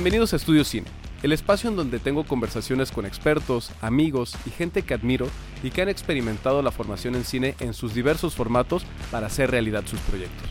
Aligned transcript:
Bienvenidos 0.00 0.32
a 0.32 0.36
Estudio 0.36 0.64
Cine, 0.64 0.86
el 1.22 1.30
espacio 1.30 1.68
en 1.68 1.76
donde 1.76 1.98
tengo 1.98 2.24
conversaciones 2.24 2.90
con 2.90 3.04
expertos, 3.04 3.70
amigos 3.82 4.34
y 4.46 4.50
gente 4.50 4.80
que 4.80 4.94
admiro 4.94 5.28
y 5.62 5.68
que 5.68 5.82
han 5.82 5.90
experimentado 5.90 6.62
la 6.62 6.70
formación 6.70 7.16
en 7.16 7.24
cine 7.24 7.54
en 7.60 7.74
sus 7.74 7.92
diversos 7.92 8.34
formatos 8.34 8.82
para 9.10 9.26
hacer 9.26 9.50
realidad 9.50 9.84
sus 9.84 10.00
proyectos. 10.00 10.48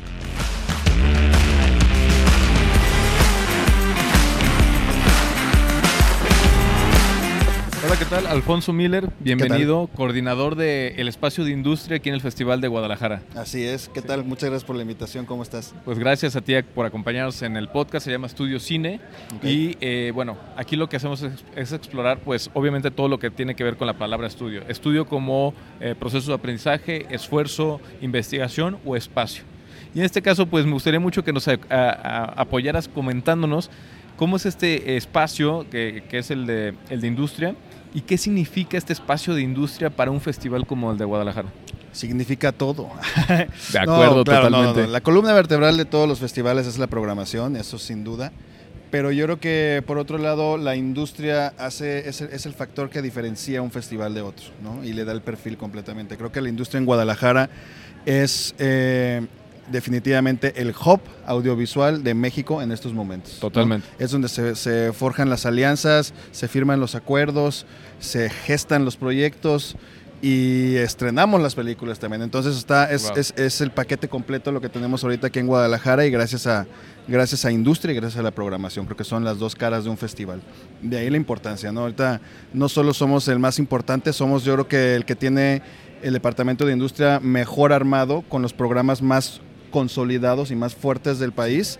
Hola, 7.81 7.95
¿qué 7.97 8.03
tal? 8.03 8.27
Alfonso 8.27 8.73
Miller, 8.73 9.09
bienvenido, 9.21 9.89
coordinador 9.95 10.55
del 10.55 11.07
espacio 11.07 11.45
de 11.45 11.51
industria 11.51 11.95
aquí 11.95 12.09
en 12.09 12.15
el 12.15 12.19
Festival 12.19 12.59
de 12.59 12.67
Guadalajara. 12.67 13.21
Así 13.35 13.63
es, 13.63 13.87
¿qué 13.87 14.01
tal? 14.01 14.25
Muchas 14.25 14.49
gracias 14.49 14.65
por 14.65 14.75
la 14.75 14.81
invitación, 14.81 15.25
¿cómo 15.25 15.43
estás? 15.43 15.73
Pues 15.85 15.97
gracias 15.97 16.35
a 16.35 16.41
ti 16.41 16.55
por 16.75 16.85
acompañarnos 16.85 17.41
en 17.41 17.55
el 17.55 17.69
podcast, 17.69 18.03
se 18.03 18.11
llama 18.11 18.27
Estudio 18.27 18.59
Cine. 18.59 18.99
Y 19.41 19.77
eh, 19.79 20.11
bueno, 20.13 20.37
aquí 20.57 20.75
lo 20.75 20.89
que 20.89 20.97
hacemos 20.97 21.23
es, 21.55 21.71
explorar, 21.71 22.19
pues 22.19 22.51
obviamente 22.53 22.91
todo 22.91 23.07
lo 23.07 23.17
que 23.17 23.31
tiene 23.31 23.55
que 23.55 23.63
ver 23.63 23.77
con 23.77 23.87
la 23.87 23.97
palabra 23.97 24.27
estudio. 24.27 24.61
Estudio 24.67 25.05
como 25.05 25.53
eh, 25.79 25.95
proceso 25.97 26.31
de 26.31 26.35
aprendizaje, 26.35 27.05
esfuerzo, 27.09 27.79
investigación 28.01 28.77
o 28.83 28.97
espacio. 28.97 29.45
Y 29.95 29.99
en 29.99 30.05
este 30.05 30.21
caso, 30.21 30.47
pues 30.47 30.65
me 30.65 30.73
gustaría 30.73 30.99
mucho 30.99 31.23
que 31.23 31.31
nos 31.31 31.47
apoyaras 31.47 32.89
comentándonos 32.89 33.71
cómo 34.17 34.35
es 34.35 34.45
este 34.45 34.97
espacio 34.97 35.65
que, 35.71 36.03
que 36.09 36.17
es 36.17 36.29
el 36.29 36.45
de, 36.45 36.73
el 36.89 36.99
de 36.99 37.07
industria 37.07 37.55
¿Y 37.93 38.01
qué 38.01 38.17
significa 38.17 38.77
este 38.77 38.93
espacio 38.93 39.33
de 39.33 39.41
industria 39.41 39.89
para 39.89 40.11
un 40.11 40.21
festival 40.21 40.65
como 40.65 40.91
el 40.91 40.97
de 40.97 41.05
Guadalajara? 41.05 41.49
Significa 41.91 42.51
todo. 42.51 42.89
De 43.73 43.79
acuerdo, 43.79 44.23
totalmente. 44.23 44.87
la 44.87 45.01
columna 45.01 45.33
vertebral 45.33 45.75
de 45.75 45.85
todos 45.85 46.07
los 46.07 46.19
festivales 46.19 46.67
es 46.67 46.77
la 46.77 46.87
programación, 46.87 47.55
eso 47.55 47.79
sin 47.79 48.03
duda. 48.03 48.31
Pero 48.91 49.11
yo 49.11 49.25
creo 49.25 49.39
que 49.39 49.83
por 49.85 49.97
otro 49.97 50.17
lado 50.17 50.57
la 50.57 50.75
industria 50.75 51.53
hace, 51.57 52.09
es, 52.09 52.21
el, 52.21 52.53
factor 52.53 52.89
que 52.89 53.01
diferencia 53.01 53.61
un 53.61 53.69
festival 53.69 54.15
de 54.15 54.21
otro 54.21 54.45
¿no? 54.63 54.83
y 54.83 54.93
le 54.93 55.05
da 55.05 55.11
el 55.11 55.21
perfil 55.21 55.57
completamente. 55.57 56.17
Creo 56.17 56.31
que 56.31 56.41
la 56.41 56.49
industria 56.49 56.79
en 56.79 56.85
Guadalajara 56.85 57.49
es 58.05 58.55
eh, 58.57 59.27
definitivamente 59.71 60.61
el 60.61 60.69
hub 60.69 61.01
audiovisual 61.25 62.03
de 62.03 62.13
México 62.13 62.61
en 62.61 62.71
estos 62.71 62.93
momentos. 62.93 63.39
Totalmente. 63.39 63.87
Es 63.97 64.11
donde 64.11 64.29
se, 64.29 64.93
forjan 64.93 65.29
las 65.29 65.45
alianzas, 65.45 66.13
se 66.31 66.47
firman 66.47 66.79
los 66.79 66.95
acuerdos, 66.95 67.65
se 67.99 68.29
gestan 68.29 68.85
los 68.85 68.97
proyectos 68.97 69.75
y 70.21 70.75
estrenamos 70.75 71.41
las 71.41 71.55
películas 71.55 71.99
también. 71.99 72.21
Entonces 72.21 72.57
está, 72.57 72.91
es, 72.91 73.61
el 73.61 73.71
paquete 73.71 74.09
completo 74.09 74.51
lo 74.51 74.59
que 74.59 74.69
tenemos 74.69 75.03
ahorita 75.03 75.27
aquí 75.27 75.39
en 75.39 75.47
Guadalajara 75.47 76.05
y 76.05 76.11
gracias 76.11 76.45
a, 76.47 76.67
gracias 77.07 77.45
a 77.45 77.51
industria 77.51 77.93
y 77.93 77.95
gracias 77.95 78.19
a 78.19 78.23
la 78.23 78.31
programación. 78.31 78.85
Creo 78.85 78.97
que 78.97 79.03
son 79.03 79.23
las 79.23 79.39
dos 79.39 79.55
caras 79.55 79.85
de 79.85 79.89
un 79.89 79.97
festival. 79.97 80.41
De 80.81 80.97
ahí 80.97 81.09
la 81.09 81.17
importancia, 81.17 81.71
¿no? 81.71 81.81
Ahorita 81.81 82.19
no 82.53 82.67
solo 82.67 82.93
somos 82.93 83.27
el 83.27 83.39
más 83.39 83.59
importante, 83.59 84.11
somos 84.13 84.43
yo 84.43 84.53
creo 84.53 84.67
que 84.67 84.95
el 84.95 85.05
que 85.05 85.15
tiene 85.15 85.61
el 86.01 86.13
departamento 86.13 86.65
de 86.65 86.73
industria 86.73 87.19
mejor 87.19 87.73
armado 87.73 88.23
con 88.27 88.41
los 88.41 88.53
programas 88.53 89.01
más 89.01 89.41
consolidados 89.69 90.51
y 90.51 90.55
más 90.55 90.75
fuertes 90.75 91.19
del 91.19 91.31
país 91.31 91.79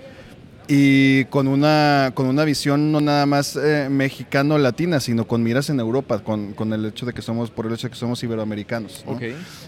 y 0.72 1.26
con 1.26 1.48
una, 1.48 2.12
con 2.14 2.28
una 2.28 2.46
visión 2.46 2.92
no 2.92 3.02
nada 3.02 3.26
más 3.26 3.56
eh, 3.56 3.88
mexicano-latina, 3.90 5.00
sino 5.00 5.26
con 5.26 5.42
miras 5.42 5.72
en 5.72 5.80
Europa, 5.80 6.20
con, 6.20 6.54
con, 6.54 6.72
el 6.73 6.86
hecho 6.86 7.08
de 7.08 7.14
que 7.14 7.23
somos, 7.23 7.50
por 7.50 7.66
el 7.66 7.73
hecho 7.73 7.88
de 7.88 7.92
que 7.92 7.98
somos 7.98 8.22
iberoamericanos. 8.22 9.04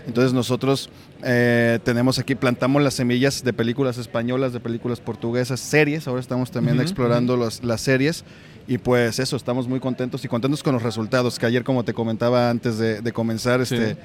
Entonces 0.06 0.32
nosotros 0.32 0.92
eh, 1.24 1.80
tenemos 1.84 2.20
aquí, 2.20 2.36
plantamos 2.36 2.84
las 2.84 2.94
semillas 2.94 3.44
de 3.44 3.52
películas 3.52 3.98
españolas, 3.98 4.54
de 4.54 4.60
películas 4.60 5.00
portuguesas, 5.00 5.60
series, 5.60 6.08
ahora 6.08 6.22
estamos 6.22 6.52
también 6.52 6.80
explorando 6.80 7.36
las 7.36 7.82
series. 7.82 8.24
Y 8.68 8.78
pues 8.78 9.18
eso, 9.18 9.36
estamos 9.36 9.68
muy 9.68 9.80
contentos 9.80 10.24
y 10.24 10.28
contentos 10.28 10.62
con 10.62 10.74
los 10.74 10.84
resultados, 10.84 11.40
que 11.40 11.48
ayer 11.48 11.64
como 11.64 11.84
te 11.84 11.96
comentaba 11.96 12.52
antes 12.52 12.78
de, 12.78 13.12
comenzar, 13.12 13.60
este 13.60 13.98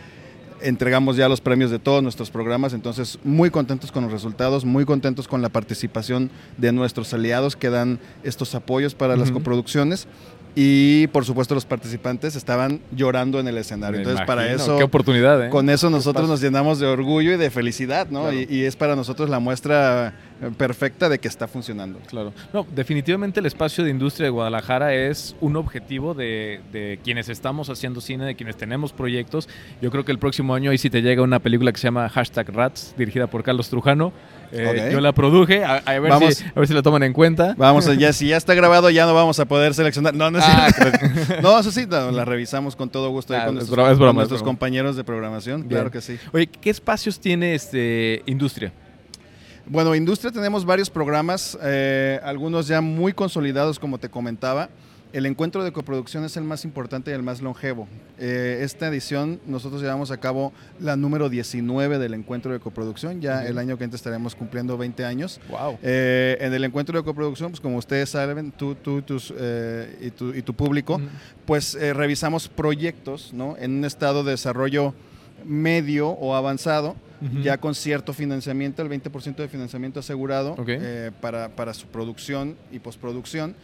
entregamos 0.61 1.17
ya 1.17 1.29
los 1.29 1.41
premios 1.41 1.71
de 1.71 1.79
todos 1.79 2.03
nuestros 2.03 2.31
programas, 2.31 2.73
entonces 2.73 3.19
muy 3.25 3.51
contentos 3.51 3.93
con 3.93 4.05
los 4.05 4.13
resultados, 4.13 4.65
muy 4.65 4.85
contentos 4.85 5.29
con 5.29 5.43
la 5.43 5.49
participación 5.49 6.31
de 6.57 6.73
nuestros 6.73 7.13
aliados 7.15 7.57
que 7.57 7.71
dan 7.71 7.99
estos 8.23 8.55
apoyos 8.55 8.95
para 8.95 9.17
las 9.17 9.31
coproducciones 9.31 10.09
y 10.59 11.07
por 11.09 11.27
supuesto 11.27 11.55
los 11.55 11.67
participantes 11.67 12.35
estaban 12.35 12.81
llorando 12.91 13.39
en 13.39 13.47
el 13.47 13.59
escenario. 13.59 13.99
Entonces 13.99 14.27
para 14.27 14.51
eso... 14.51 14.79
Qué 14.79 14.85
oportunidad, 14.85 15.47
¿eh? 15.47 15.51
Con 15.51 15.69
eso 15.69 15.91
nosotros 15.91 16.31
nos 16.31 16.41
llenamos 16.41 16.79
de 16.79 16.87
orgullo 16.87 17.35
y 17.35 17.37
de 17.37 17.51
felicidad, 17.51 18.09
¿no? 18.09 18.33
Y, 18.33 18.65
es 18.65 18.75
para 18.75 18.97
nosotros 18.97 19.29
la 19.29 19.39
muestra 19.39 20.15
perfecta 20.57 21.09
de 21.09 21.19
que 21.19 21.29
está 21.29 21.49
funcionando. 21.49 21.99
Claro. 22.07 22.33
No, 22.53 22.67
definitivamente 22.75 23.41
el 23.41 23.47
espacio 23.47 23.85
de 23.85 23.91
industria 23.91 24.27
de 24.27 24.31
Guadalajara 24.31 24.95
es 24.95 25.37
un 25.41 25.57
objetivo 25.57 26.15
de, 26.15 26.61
de, 26.73 26.99
quienes 27.03 27.29
estamos 27.29 27.71
haciendo 27.71 28.01
cine, 28.01 28.25
de 28.25 28.35
quienes 28.35 28.57
tenemos 28.57 28.93
proyectos. 28.93 29.49
Yo 29.81 29.91
creo 29.91 30.05
que 30.05 30.13
el 30.13 30.19
próximo 30.19 30.55
año 30.55 30.71
ahí 30.71 30.79
si 30.79 30.91
te 30.91 31.03
llega 31.03 31.23
una 31.23 31.39
película 31.39 31.73
que 31.73 31.79
se 31.79 31.85
llama 31.85 32.09
Hashtag 32.09 32.51
Rats, 32.51 32.95
dirigida 32.97 33.27
por 33.27 33.43
Carlos 33.43 33.69
Trujano. 33.69 34.13
Eh, 34.53 34.91
yo 34.93 35.01
la 35.01 35.13
produje, 35.13 35.65
a, 35.65 35.81
ver 35.99 36.13
si, 36.33 36.45
a, 36.45 36.53
ver 36.61 36.69
si, 36.69 36.75
la 36.75 36.83
toman 36.83 37.03
en 37.03 37.13
cuenta. 37.13 37.55
Vamos, 37.59 37.87
ya, 37.99 38.13
si 38.13 38.29
ya 38.29 38.37
está 38.37 38.55
grabado 38.55 38.91
ya 38.91 39.07
no 39.07 39.15
vamos 39.15 39.41
a 39.41 39.45
poder 39.47 39.75
seleccionar. 39.75 40.15
No, 40.15 40.31
no, 40.31 40.39
ah, 40.41 40.69
no 41.43 41.59
eso 41.59 41.73
sí, 41.73 41.87
la 41.87 42.25
revisamos 42.25 42.77
con 42.77 42.89
todo 42.89 43.11
gusto 43.11 43.35
ah, 43.35 43.47
con, 43.47 43.55
nuestros, 43.57 44.43
compañeros 44.43 44.97
de 44.97 45.05
programación, 45.05 45.65
claro 45.65 45.91
que 45.91 46.01
sí. 46.01 46.19
Oye, 46.33 46.47
¿qué 46.47 46.71
espacios 46.71 47.19
tiene 47.19 47.55
este 47.55 48.23
Industria? 48.27 48.73
Bueno, 49.69 49.97
Industria 49.97 50.31
tenemos 50.31 50.65
varios 50.65 50.89
programas, 50.89 51.59
eh, 51.61 52.21
algunos 52.23 52.69
ya 52.69 52.81
muy 52.81 53.13
consolidados, 53.13 53.81
como 53.81 53.99
te 53.99 54.09
comentaba. 54.09 54.69
El 55.13 55.27
encuentro 55.27 55.65
de 55.65 55.73
coproducción 55.73 56.25
es 56.25 56.37
el 56.37 56.45
más 56.45 56.65
importante 56.65 57.11
y 57.11 57.15
el 57.15 57.23
más 57.23 57.41
longevo. 57.41 57.89
Eh, 58.19 58.61
esta 58.63 58.87
edición 58.87 59.41
nosotros 59.47 59.83
llevamos 59.83 60.13
a 60.13 60.19
cabo 60.19 60.53
la 60.79 60.95
número 60.95 61.29
19 61.29 61.99
del 61.99 62.15
encuentro 62.15 62.53
de 62.53 62.61
coproducción. 62.61 63.21
Ya 63.21 63.45
el 63.45 63.59
año 63.59 63.77
que 63.77 63.85
entra 63.85 63.97
estaremos 63.97 64.37
cumpliendo 64.37 64.77
20 64.77 65.05
años. 65.05 65.41
Wow. 65.49 65.79
Eh, 65.83 66.37
en 66.41 66.55
el 66.55 66.63
encuentro 66.63 66.97
de 66.97 67.05
coproducción, 67.05 67.51
pues 67.51 67.61
como 67.61 67.79
ustedes 67.79 68.11
saben, 68.11 68.53
tú, 68.53 68.77
tú 68.77 69.03
tus, 69.03 69.33
eh, 69.37 69.99
y, 70.01 70.11
tu, 70.11 70.33
y, 70.33 70.43
tu, 70.43 70.55
público, 70.55 71.01
pues 71.45 71.75
revisamos 71.75 72.49
proyectos 72.49 73.33
¿no? 73.33 73.57
en 73.59 73.79
un 73.79 73.85
estado 73.85 74.23
de 74.23 74.33
desarrollo 74.33 74.95
medio 75.45 76.11
o 76.11 76.35
avanzado, 76.35 76.95
ya 77.43 77.59
con 77.59 77.75
cierto 77.75 78.13
financiamiento, 78.13 78.83
el 78.83 78.89
20% 78.89 79.37
de 79.37 79.49
financiamiento 79.49 80.01
asegurado 80.01 80.57
para, 81.21 81.49
para 81.49 81.75
su 81.75 81.87
producción 81.87 82.57
y 82.71 82.79
postproducción 82.79 83.55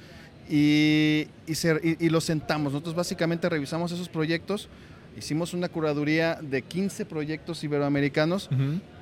y, 0.49 1.29
y, 1.47 2.09
los 2.09 2.25
sentamos. 2.25 2.73
Nosotros 2.73 2.95
básicamente 2.95 3.49
revisamos 3.49 3.93
esos 3.93 4.09
proyectos. 4.09 4.69
Hicimos 5.17 5.53
una 5.53 5.69
curaduría 5.69 6.39
de 6.41 6.63
15 6.63 7.05
proyectos 7.05 7.63
iberoamericanos 7.65 8.49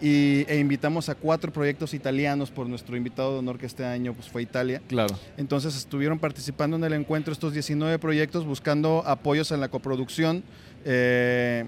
y, 0.01 0.45
e 0.49 0.59
invitamos 0.59 1.09
a 1.09 1.15
cuatro 1.15 1.53
proyectos 1.53 1.95
italianos 1.95 2.51
por 2.51 2.69
nuestro 2.69 2.97
invitado 2.97 3.35
de 3.35 3.39
honor 3.39 3.59
que 3.59 3.67
este 3.67 3.85
año 3.85 4.13
pues, 4.13 4.29
fue 4.29 4.43
Italia. 4.43 4.83
Claro. 4.89 5.17
Entonces 5.37 5.77
estuvieron 5.77 6.19
participando 6.19 6.77
en 6.77 6.85
el 6.85 6.95
encuentro 6.95 7.33
estos 7.33 7.53
19 7.53 7.99
proyectos 8.01 8.45
buscando 8.45 9.05
apoyos 9.07 9.53
en 9.53 9.61
la 9.61 9.69
coproducción. 9.69 10.43
Eh, 10.85 11.67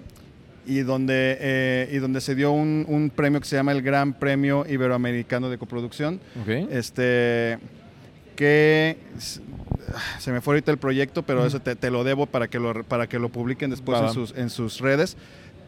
y 0.66 0.80
donde, 0.80 1.36
eh, 1.40 1.88
y 1.92 1.98
donde 1.98 2.20
se 2.20 2.34
dio 2.34 2.52
un, 2.52 2.84
un, 2.88 3.10
premio 3.10 3.40
que 3.40 3.46
se 3.46 3.56
llama 3.56 3.72
el 3.72 3.82
Gran 3.82 4.14
Premio 4.14 4.64
Iberoamericano 4.68 5.50
de 5.50 5.58
Coproducción. 5.58 6.20
Okay. 6.42 6.68
Este, 6.70 7.58
que 8.36 8.96
se 10.18 10.32
me 10.32 10.40
fue 10.40 10.54
ahorita 10.54 10.70
el 10.70 10.78
proyecto, 10.78 11.22
pero 11.22 11.44
eso 11.44 11.60
te, 11.60 11.90
lo 11.90 12.04
debo 12.04 12.26
para 12.26 12.48
que 12.48 12.58
lo, 12.58 12.84
para 12.84 13.08
que 13.08 13.18
lo 13.18 13.28
publiquen 13.28 13.70
después 13.70 14.00
en 14.00 14.10
sus, 14.10 14.34
en 14.36 14.50
sus 14.50 14.80
redes. 14.80 15.16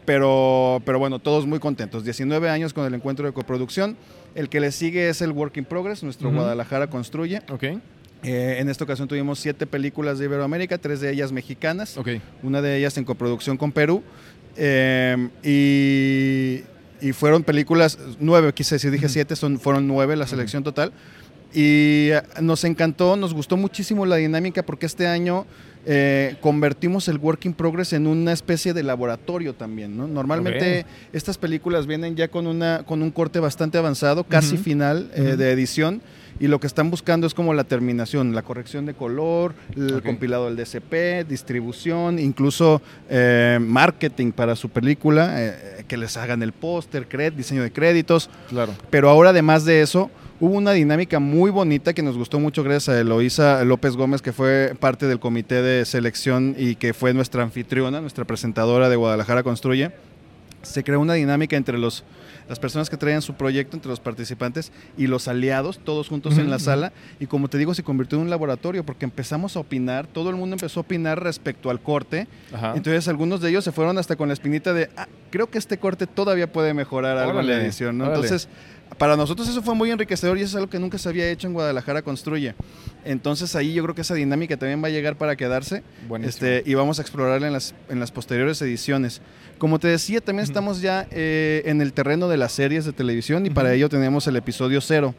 Pero, 0.05 0.81
pero 0.85 0.99
bueno, 0.99 1.19
todos 1.19 1.47
muy 1.47 1.59
contentos. 1.59 2.03
19 2.03 2.49
años 2.49 2.73
con 2.73 2.85
el 2.85 2.93
encuentro 2.93 3.25
de 3.25 3.33
coproducción. 3.33 3.97
El 4.35 4.49
que 4.49 4.59
le 4.59 4.71
sigue 4.71 5.09
es 5.09 5.21
el 5.21 5.31
Work 5.31 5.57
in 5.57 5.65
Progress, 5.65 6.03
nuestro 6.03 6.31
Guadalajara 6.31 6.87
Construye. 6.89 7.41
Okay. 7.49 7.81
Eh, 8.23 8.57
en 8.59 8.69
esta 8.69 8.83
ocasión 8.83 9.07
tuvimos 9.07 9.39
siete 9.39 9.65
películas 9.67 10.19
de 10.19 10.25
Iberoamérica, 10.25 10.77
tres 10.77 10.99
de 10.99 11.11
ellas 11.11 11.31
mexicanas, 11.31 11.97
okay. 11.97 12.21
una 12.41 12.61
de 12.61 12.77
ellas 12.77 12.97
en 12.97 13.05
coproducción 13.05 13.57
con 13.57 13.71
Perú. 13.71 14.03
Eh, 14.57 15.29
y, 15.43 17.05
y, 17.05 17.13
fueron 17.13 17.43
películas, 17.43 17.97
nueve, 18.19 18.53
quise 18.53 18.75
decir, 18.75 18.91
dije 18.91 19.09
siete, 19.09 19.35
son, 19.35 19.59
fueron 19.59 19.87
nueve 19.87 20.15
la 20.15 20.27
selección 20.27 20.63
total. 20.63 20.91
Y 21.53 22.09
eh, 22.11 22.21
nos 22.41 22.63
encantó, 22.65 23.15
nos 23.15 23.33
gustó 23.33 23.55
muchísimo 23.55 24.05
la 24.05 24.17
dinámica 24.17 24.63
porque 24.63 24.85
este 24.85 25.07
año 25.07 25.45
eh, 25.85 26.35
convertimos 26.41 27.07
el 27.07 27.17
Work 27.17 27.45
in 27.45 27.53
Progress 27.53 27.93
en 27.93 28.07
una 28.07 28.33
especie 28.33 28.73
de 28.73 28.81
laboratorio 28.83 29.53
también. 29.53 29.95
¿no? 29.95 30.07
Normalmente 30.07 30.85
estas 31.13 31.37
películas 31.37 31.85
vienen 31.85 32.15
ya 32.15 32.27
con, 32.27 32.47
una, 32.47 32.83
con 32.85 33.03
un 33.03 33.11
corte 33.11 33.39
bastante 33.39 33.77
avanzado, 33.77 34.23
casi 34.23 34.57
final 34.57 35.11
eh, 35.13 35.35
de 35.37 35.51
edición. 35.51 36.01
Y 36.39 36.47
lo 36.47 36.59
que 36.59 36.67
están 36.67 36.91
buscando 36.91 37.27
es 37.27 37.33
como 37.33 37.53
la 37.53 37.63
terminación, 37.63 38.35
la 38.35 38.41
corrección 38.41 38.85
de 38.85 38.93
color, 38.93 39.53
el 39.75 40.01
compilado 40.03 40.45
del 40.45 40.57
DCP, 40.57 41.27
distribución, 41.27 42.19
incluso 42.19 42.81
marketing 43.59 44.31
para 44.31 44.55
su 44.55 44.69
película, 44.69 45.55
que 45.87 45.97
les 45.97 46.17
hagan 46.17 46.43
el 46.43 46.51
póster, 46.51 47.07
diseño 47.35 47.63
de 47.63 47.71
créditos. 47.71 48.29
Claro. 48.49 48.73
Pero 48.89 49.09
ahora 49.09 49.29
además 49.29 49.63
de 49.63 49.81
eso, 49.81 50.11
hubo 50.41 50.55
una 50.55 50.73
dinámica 50.73 51.19
muy 51.19 51.51
bonita 51.51 51.93
que 51.93 52.01
nos 52.01 52.17
gustó 52.17 52.39
mucho 52.39 52.63
gracias 52.63 52.89
a 52.89 52.99
Eloísa 52.99 53.63
López 53.63 53.95
Gómez, 53.95 54.21
que 54.21 54.33
fue 54.33 54.73
parte 54.77 55.07
del 55.07 55.19
comité 55.19 55.61
de 55.61 55.85
selección 55.85 56.55
y 56.57 56.75
que 56.75 56.93
fue 56.93 57.13
nuestra 57.13 57.43
anfitriona, 57.43 58.01
nuestra 58.01 58.25
presentadora 58.25 58.89
de 58.89 58.97
Guadalajara 58.97 59.43
Construye. 59.43 59.91
Se 60.65 60.83
creó 60.83 60.99
una 60.99 61.13
dinámica 61.13 61.55
entre 61.55 61.77
los 61.77 62.03
las 62.47 62.59
personas 62.59 62.89
que 62.89 62.97
traían 62.97 63.21
su 63.21 63.33
proyecto 63.33 63.75
entre 63.75 63.89
los 63.89 63.99
participantes 63.99 64.71
y 64.97 65.07
los 65.07 65.27
aliados, 65.27 65.79
todos 65.79 66.07
juntos 66.07 66.37
en 66.37 66.49
la 66.49 66.59
sala. 66.59 66.93
Y 67.19 67.25
como 67.25 67.47
te 67.47 67.57
digo, 67.57 67.73
se 67.73 67.83
convirtió 67.83 68.17
en 68.17 68.25
un 68.25 68.29
laboratorio 68.29 68.85
porque 68.85 69.05
empezamos 69.05 69.55
a 69.55 69.59
opinar, 69.59 70.05
todo 70.07 70.29
el 70.29 70.35
mundo 70.35 70.55
empezó 70.55 70.79
a 70.79 70.83
opinar 70.83 71.21
respecto 71.21 71.69
al 71.69 71.81
corte. 71.81 72.27
Entonces 72.75 73.07
algunos 73.07 73.41
de 73.41 73.49
ellos 73.49 73.63
se 73.63 73.71
fueron 73.71 73.97
hasta 73.97 74.15
con 74.15 74.27
la 74.27 74.33
espinita 74.33 74.73
de, 74.73 74.89
ah, 74.95 75.07
creo 75.31 75.49
que 75.49 75.57
este 75.57 75.77
corte 75.77 76.07
todavía 76.07 76.51
puede 76.51 76.73
mejorar 76.73 77.17
algo 77.17 77.39
en 77.39 77.47
la 77.47 77.61
edición. 77.61 77.97
¿no? 77.97 78.05
Entonces 78.05 78.47
para 78.97 79.17
nosotros 79.17 79.47
eso 79.49 79.61
fue 79.61 79.75
muy 79.75 79.91
enriquecedor 79.91 80.37
y 80.37 80.41
eso 80.41 80.51
es 80.51 80.55
algo 80.55 80.69
que 80.69 80.79
nunca 80.79 80.97
se 80.97 81.09
había 81.09 81.29
hecho 81.29 81.47
en 81.47 81.53
Guadalajara 81.53 82.01
Construye. 82.01 82.55
Entonces 83.03 83.55
ahí 83.55 83.73
yo 83.73 83.83
creo 83.83 83.95
que 83.95 84.01
esa 84.01 84.15
dinámica 84.15 84.57
también 84.57 84.83
va 84.83 84.87
a 84.87 84.91
llegar 84.91 85.17
para 85.17 85.35
quedarse 85.35 85.83
este, 86.23 86.63
y 86.65 86.73
vamos 86.73 86.99
a 86.99 87.01
explorarla 87.01 87.47
en 87.47 87.53
las, 87.53 87.75
en 87.89 87.99
las 87.99 88.11
posteriores 88.11 88.61
ediciones. 88.61 89.21
Como 89.57 89.79
te 89.79 89.87
decía, 89.87 90.19
también 90.19 90.43
estamos 90.43 90.81
ya 90.81 91.07
eh, 91.11 91.61
en 91.65 91.81
el 91.81 91.93
terreno 91.93 92.27
de 92.27 92.35
las 92.35 92.51
series 92.51 92.83
de 92.83 92.91
televisión 92.91 93.45
y 93.45 93.49
para 93.49 93.73
ello 93.73 93.87
tenemos 93.87 94.27
el 94.27 94.35
episodio 94.35 94.81
cero. 94.81 95.15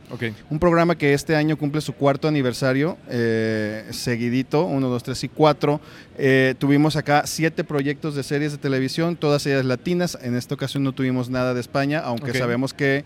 Un 0.50 0.58
programa 0.58 0.98
que 0.98 1.14
este 1.14 1.36
año 1.36 1.56
cumple 1.56 1.80
su 1.80 1.94
cuarto 1.94 2.28
aniversario, 2.28 2.98
eh, 3.08 3.86
seguidito, 3.90 4.64
uno, 4.64 4.88
dos, 4.88 5.02
tres 5.02 5.24
y 5.24 5.28
cuatro. 5.28 5.80
Eh, 6.18 6.54
tuvimos 6.58 6.96
acá 6.96 7.22
siete 7.26 7.64
proyectos 7.64 8.14
de 8.14 8.22
series 8.22 8.52
de 8.52 8.58
televisión, 8.58 9.16
todas 9.16 9.46
ellas 9.46 9.64
latinas. 9.64 10.18
En 10.20 10.36
esta 10.36 10.54
ocasión 10.54 10.82
no 10.82 10.92
tuvimos 10.92 11.30
nada 11.30 11.54
de 11.54 11.60
España, 11.60 12.00
aunque 12.00 12.34
sabemos 12.34 12.74
que 12.74 13.04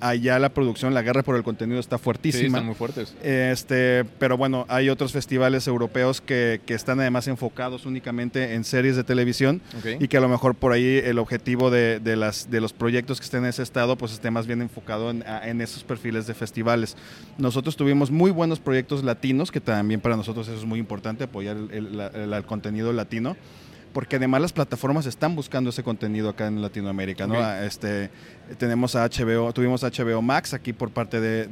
allá 0.00 0.38
la 0.38 0.48
producción, 0.48 0.94
la 0.94 1.02
guerra 1.02 1.22
por 1.22 1.36
el 1.36 1.42
contenido 1.42 1.80
está 1.80 1.98
fuertísima. 1.98 2.40
Sí, 2.40 2.46
están 2.46 2.66
muy 2.66 2.74
fuertes. 2.74 3.14
Este, 3.22 4.04
pero 4.18 4.36
bueno, 4.36 4.66
hay 4.68 4.88
otros 4.88 5.12
festivales 5.12 5.66
europeos 5.66 6.20
que, 6.20 6.60
que 6.66 6.74
están 6.74 7.00
además 7.00 7.28
enfocados 7.28 7.86
únicamente 7.86 8.54
en 8.54 8.64
series 8.64 8.96
de 8.96 9.04
televisión 9.04 9.60
y 9.98 10.08
que 10.08 10.16
a 10.16 10.20
lo 10.20 10.28
mejor 10.28 10.54
por 10.54 10.72
ahí 10.72 11.00
el 11.04 11.18
objetivo 11.18 11.70
de, 11.70 12.00
de, 12.00 12.16
las, 12.16 12.50
de 12.50 12.60
los 12.60 12.72
proyectos 12.72 13.20
que 13.20 13.24
estén 13.24 13.44
en 13.44 13.50
ese 13.50 13.62
estado 13.62 13.96
pues 13.96 14.12
esté 14.12 14.30
más 14.30 14.46
bien 14.46 14.62
enfocado 14.62 15.10
en, 15.10 15.24
en, 15.42 15.60
esos 15.60 15.84
perfiles 15.84 16.26
de 16.26 16.34
festivales. 16.34 16.96
Nosotros 17.38 17.76
tuvimos 17.76 18.10
muy 18.10 18.30
buenos 18.30 18.60
proyectos 18.60 19.04
latinos, 19.04 19.50
que 19.50 19.60
también 19.60 20.00
para 20.00 20.16
nosotros 20.16 20.48
eso 20.48 20.58
es 20.58 20.64
muy 20.64 20.78
importante, 20.78 21.24
apoyar 21.24 21.56
el, 21.56 22.00
el, 22.00 22.44
contenido 22.44 22.92
latino 22.92 23.36
porque 23.94 24.16
además 24.16 24.42
las 24.42 24.52
plataformas 24.52 25.06
están 25.06 25.36
buscando 25.36 25.70
ese 25.70 25.84
contenido 25.84 26.28
acá 26.28 26.48
en 26.48 26.60
Latinoamérica, 26.60 27.28
¿no? 27.28 27.40
Este, 27.62 28.10
tenemos 28.58 28.96
a 28.96 29.08
HBO, 29.08 29.52
tuvimos 29.52 29.84
a 29.84 29.90
HBO 29.90 30.20
Max 30.20 30.52
aquí 30.52 30.72
por 30.72 30.90
parte 30.90 31.20
de, 31.20 31.46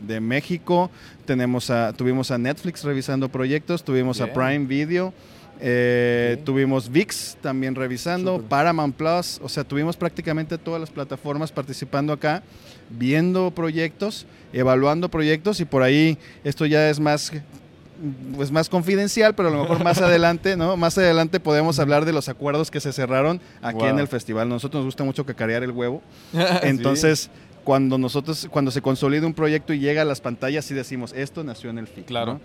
de, 0.00 0.20
México, 0.20 0.90
tenemos 1.26 1.70
a, 1.70 1.92
tuvimos 1.92 2.30
a 2.30 2.38
Netflix 2.38 2.84
revisando 2.84 3.28
proyectos, 3.28 3.82
tuvimos 3.82 4.20
a 4.20 4.32
Prime 4.32 4.64
Video, 4.66 5.12
eh, 5.60 6.40
tuvimos 6.44 6.88
VIX 6.88 7.36
también 7.40 7.74
revisando, 7.74 8.40
Paramount 8.40 8.94
Plus, 8.94 9.40
o 9.42 9.48
sea, 9.48 9.64
tuvimos 9.64 9.96
prácticamente 9.96 10.58
todas 10.58 10.80
las 10.80 10.90
plataformas 10.90 11.50
participando 11.50 12.12
acá, 12.12 12.44
viendo 12.90 13.50
proyectos, 13.50 14.24
evaluando 14.52 15.08
proyectos 15.08 15.58
y 15.58 15.64
por 15.64 15.82
ahí 15.82 16.16
esto 16.44 16.64
ya 16.64 16.88
es 16.88 17.00
más 17.00 17.32
pues 18.36 18.50
más 18.50 18.68
confidencial, 18.68 19.34
pero 19.34 19.48
a 19.48 19.52
lo 19.52 19.62
mejor 19.62 19.82
más 19.82 19.98
adelante, 20.02 20.56
¿no? 20.56 20.76
Más 20.76 20.98
adelante 20.98 21.40
podemos 21.40 21.78
hablar 21.78 22.04
de 22.04 22.12
los 22.12 22.28
acuerdos 22.28 22.70
que 22.70 22.80
se 22.80 22.92
cerraron 22.92 23.40
aquí 23.60 23.84
en 23.84 23.98
el 23.98 24.08
festival. 24.08 24.48
Nosotros 24.48 24.80
nos 24.80 24.86
gusta 24.86 25.04
mucho 25.04 25.24
cacarear 25.24 25.62
el 25.62 25.70
huevo. 25.70 26.02
Entonces, 26.62 27.30
cuando 27.64 27.98
nosotros, 27.98 28.48
cuando 28.50 28.70
se 28.70 28.82
consolida 28.82 29.26
un 29.26 29.34
proyecto 29.34 29.72
y 29.72 29.78
llega 29.78 30.02
a 30.02 30.04
las 30.04 30.20
pantallas, 30.20 30.64
sí 30.64 30.74
decimos, 30.74 31.12
esto 31.12 31.44
nació 31.44 31.70
en 31.70 31.78
el 31.78 31.86
FIC. 31.86 32.06
Claro. 32.06 32.40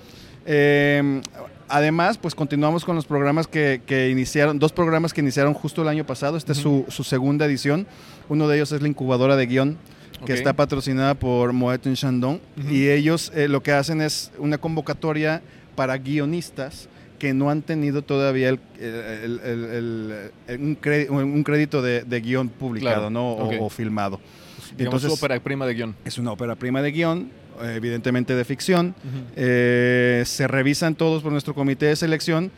Eh, 0.45 1.21
además, 1.68 2.18
pues 2.18 2.33
continuamos 2.33 2.86
con 2.86 2.95
los 2.95 3.06
programas 3.06 3.48
que, 3.48 4.09
iniciaron, 4.12 4.59
dos 4.59 4.71
programas 4.71 5.13
que 5.13 5.21
iniciaron 5.21 5.54
justo 5.54 5.81
el 5.81 5.88
año 5.89 6.06
pasado. 6.06 6.38
Esta 6.38 6.54
es 6.54 6.59
su, 6.59 6.86
segunda 7.04 7.45
edición. 7.45 7.88
Uno 8.30 8.48
de 8.48 8.56
ellos 8.56 8.71
es 8.71 8.81
la 8.81 8.88
incubadora 8.88 9.36
de 9.36 9.45
guion 9.45 9.77
que 10.25 10.34
está 10.34 10.54
patrocinada 10.54 11.14
por 11.14 11.54
Moet 11.54 11.86
en 11.86 11.96
Chandon. 11.96 12.42
Y 12.69 12.88
ellos 12.90 13.31
eh, 13.36 13.48
lo 13.48 13.62
que 13.62 13.72
hacen 13.72 14.02
es 14.02 14.31
una 14.38 14.58
convocatoria 14.58 15.42
para 15.75 15.98
guionistas 15.98 16.90
que 17.19 17.34
no 17.34 17.50
han 17.50 17.62
tenido 17.64 18.04
todavía 18.04 18.52
un, 18.54 18.60
crédito, 20.80 21.81
de, 21.81 22.22
guion 22.22 22.50
publicado 22.50 23.10
¿no? 23.10 23.34
o, 23.34 23.69
filmado. 23.69 24.19
Entonces, 24.78 25.12
es 25.12 25.18
ópera 25.18 25.40
prima 25.40 25.66
de 25.66 25.74
guion. 25.74 25.96
Es 26.06 26.18
una 26.18 26.31
ópera 26.31 26.56
prima 26.56 26.81
de 26.81 26.92
guion 26.92 27.31
evidentemente 27.64 28.36
de 28.36 28.46
ficción. 28.46 28.96
Eh, 29.36 30.24
se 30.25 30.48
revisan 30.48 30.96
todos 30.96 31.24
por 31.24 31.31
nuestro 31.31 31.54
comité 31.54 31.88
de 31.88 31.96
selección 31.96 32.52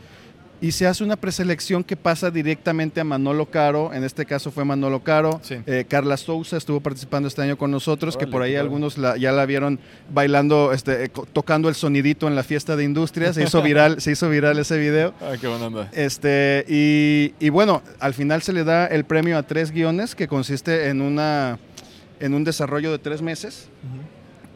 y 0.60 0.72
se 0.72 0.86
hace 0.86 1.02
una 1.02 1.16
preselección 1.16 1.82
que 1.82 1.96
pasa 1.96 2.30
directamente 2.30 3.00
a 3.00 3.04
Manolo 3.04 3.46
Caro, 3.46 3.92
en 3.94 4.04
este 4.04 4.26
caso 4.26 4.50
fue 4.50 4.64
Manolo 4.64 5.02
Caro, 5.02 5.40
eh, 5.48 5.86
Carla 5.88 6.16
Sousa 6.16 6.56
estuvo 6.56 6.80
participando 6.80 7.28
este 7.28 7.42
año 7.42 7.56
con 7.56 7.70
nosotros, 7.70 8.16
que 8.16 8.26
por 8.26 8.42
ahí 8.42 8.56
algunos 8.56 8.96
ya 8.96 9.32
la 9.32 9.46
vieron 9.46 9.78
bailando, 10.12 10.72
este, 10.72 11.04
eh, 11.04 11.10
tocando 11.32 11.68
el 11.68 11.74
sonidito 11.74 12.28
en 12.28 12.34
la 12.34 12.42
fiesta 12.42 12.76
de 12.76 12.84
industria, 12.84 13.32
se 13.32 13.42
hizo 13.42 13.62
viral, 13.62 14.00
se 14.00 14.12
hizo 14.12 14.28
viral 14.28 14.58
ese 14.58 14.78
video. 14.78 15.14
Ay, 15.20 15.38
qué 15.38 15.48
buena 15.48 15.66
onda. 15.66 15.88
Este, 15.92 16.64
y, 16.68 17.48
bueno, 17.48 17.82
al 17.98 18.14
final 18.14 18.42
se 18.42 18.52
le 18.52 18.64
da 18.64 18.86
el 18.86 19.04
premio 19.04 19.38
a 19.38 19.42
tres 19.42 19.70
guiones, 19.70 20.14
que 20.14 20.28
consiste 20.28 20.88
en, 20.88 21.00
una, 21.00 21.58
en 22.20 22.34
un 22.34 22.44
desarrollo 22.44 22.92
de 22.92 22.98
tres 22.98 23.22
meses 23.22 23.68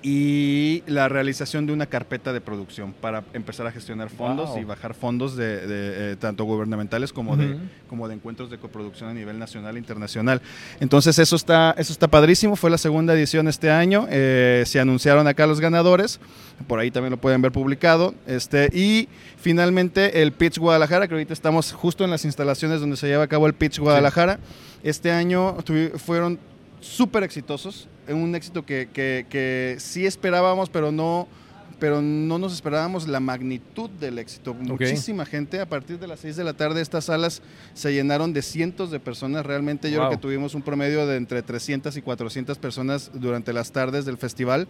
y 0.07 0.83
la 0.87 1.09
realización 1.09 1.65
de 1.65 1.73
una 1.73 1.87
carpeta 1.87 2.35
de 2.35 2.43
producción 2.43 2.93
para 2.93 3.25
empezar 3.33 3.67
a 3.67 3.73
gestionar 3.73 4.11
fondos 4.11 4.51
y 4.61 4.63
bajar 4.63 4.93
fondos 4.93 5.35
de, 5.35 5.61
eh, 5.65 6.17
tanto 6.21 6.45
gubernamentales 6.45 7.11
como, 7.11 7.39
de, 7.39 7.57
como 7.89 8.07
de 8.07 8.15
encuentros 8.15 8.51
de 8.51 8.59
coproducción 8.59 9.09
a 9.09 9.15
nivel 9.15 9.39
nacional 9.39 9.77
e 9.77 9.79
internacional. 9.79 10.43
Entonces 10.79 11.19
eso 11.19 11.37
está, 11.37 11.75
eso 11.79 11.91
está 11.91 12.07
padrísimo, 12.07 12.55
fue 12.55 12.69
la 12.69 12.77
segunda 12.77 13.15
edición 13.15 13.49
este 13.49 13.71
año, 13.71 14.07
eh, 14.11 14.65
se 14.67 14.79
anunciaron 14.79 15.27
acá 15.27 15.47
los 15.47 15.59
ganadores, 15.59 16.21
por 16.67 16.81
ahí 16.81 16.91
también 16.91 17.13
lo 17.13 17.17
pueden 17.17 17.41
ver 17.41 17.53
publicado, 17.53 18.15
este, 18.27 18.69
y 18.75 19.09
finalmente 19.39 20.21
el 20.21 20.33
Pitch 20.33 20.59
Guadalajara, 20.59 21.09
que 21.09 21.15
ahorita 21.15 21.33
estamos 21.33 21.73
justo 21.73 22.05
en 22.05 22.11
las 22.11 22.27
instalaciones 22.27 22.81
donde 22.81 22.99
se 22.99 23.07
lleva 23.07 23.25
a 23.25 23.29
cabo 23.29 23.47
el 23.47 23.55
Pitch 23.55 23.79
Guadalajara, 23.79 24.39
este 24.83 25.11
año 25.13 25.57
fueron 25.97 26.39
súper 26.81 27.23
exitosos, 27.23 27.89
un 28.09 28.35
éxito 28.35 28.65
que, 28.65 28.89
que, 28.93 29.77
sí 29.79 30.07
esperábamos, 30.07 30.69
pero 30.69 30.93
no, 30.93 31.29
pero 31.79 32.03
no 32.03 32.39
nos 32.39 32.53
esperábamos 32.53 33.09
la 33.09 33.21
magnitud 33.21 33.91
del 33.91 34.19
éxito. 34.19 34.55
Muchísima 34.55 35.25
gente, 35.25 35.61
a 35.61 35.67
partir 35.67 35.99
de 35.99 36.07
las 36.07 36.21
6 36.21 36.37
de 36.37 36.45
la 36.45 36.55
tarde 36.55 36.81
estas 36.81 37.07
salas 37.07 37.43
se 37.73 37.93
llenaron 37.93 38.33
de 38.33 38.43
cientos 38.43 38.91
de 38.91 39.01
personas, 39.01 39.47
realmente 39.47 39.91
yo 39.91 39.99
creo 39.99 40.11
que 40.11 40.17
tuvimos 40.17 40.55
un 40.55 40.63
promedio 40.63 41.07
de 41.07 41.17
entre 41.17 41.43
300 41.43 41.97
y 41.97 42.03
400 42.03 42.59
personas 42.59 43.11
durante 43.15 43.53
las 43.53 43.73
tardes 43.73 44.05
del 44.05 44.19
festival. 44.19 44.69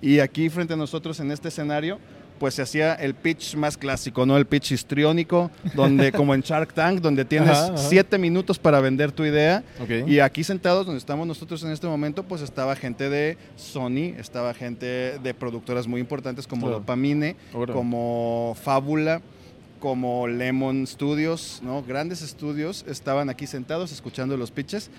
Y 0.00 0.18
aquí 0.18 0.48
frente 0.48 0.74
a 0.74 0.76
nosotros 0.76 1.20
en 1.20 1.30
este 1.30 1.48
escenario 1.48 2.00
pues 2.38 2.54
se 2.54 2.62
hacía 2.62 2.94
el 2.94 3.14
pitch 3.14 3.56
más 3.56 3.76
clásico, 3.76 4.26
¿no? 4.26 4.36
El 4.36 4.46
pitch 4.46 4.72
histriónico, 4.72 5.50
donde, 5.74 6.12
como 6.12 6.34
en 6.34 6.40
Shark 6.40 6.72
Tank, 6.72 7.00
donde 7.00 7.24
tienes 7.24 7.56
siete 7.76 8.18
minutos 8.18 8.58
para 8.58 8.80
vender 8.80 9.12
tu 9.12 9.24
idea. 9.24 9.62
Y 10.06 10.18
aquí 10.18 10.44
sentados, 10.44 10.86
donde 10.86 10.98
estamos 10.98 11.26
nosotros 11.26 11.62
en 11.64 11.70
este 11.70 11.86
momento, 11.86 12.22
pues 12.22 12.42
estaba 12.42 12.76
gente 12.76 13.08
de 13.08 13.36
Sony, 13.56 14.14
estaba 14.18 14.54
gente 14.54 15.18
de 15.18 15.34
productoras 15.34 15.86
muy 15.86 16.00
importantes 16.00 16.46
como 16.46 16.68
Dopamine, 16.68 17.36
como 17.72 18.56
Fábula 18.62 19.20
como 19.82 20.28
Lemon 20.28 20.86
Studios, 20.86 21.58
¿no? 21.64 21.82
Grandes 21.82 22.22
estudios 22.22 22.84
estaban 22.86 23.28
aquí 23.28 23.48
sentados 23.48 23.90
escuchando 23.90 24.36
los 24.36 24.52
pitches 24.52 24.90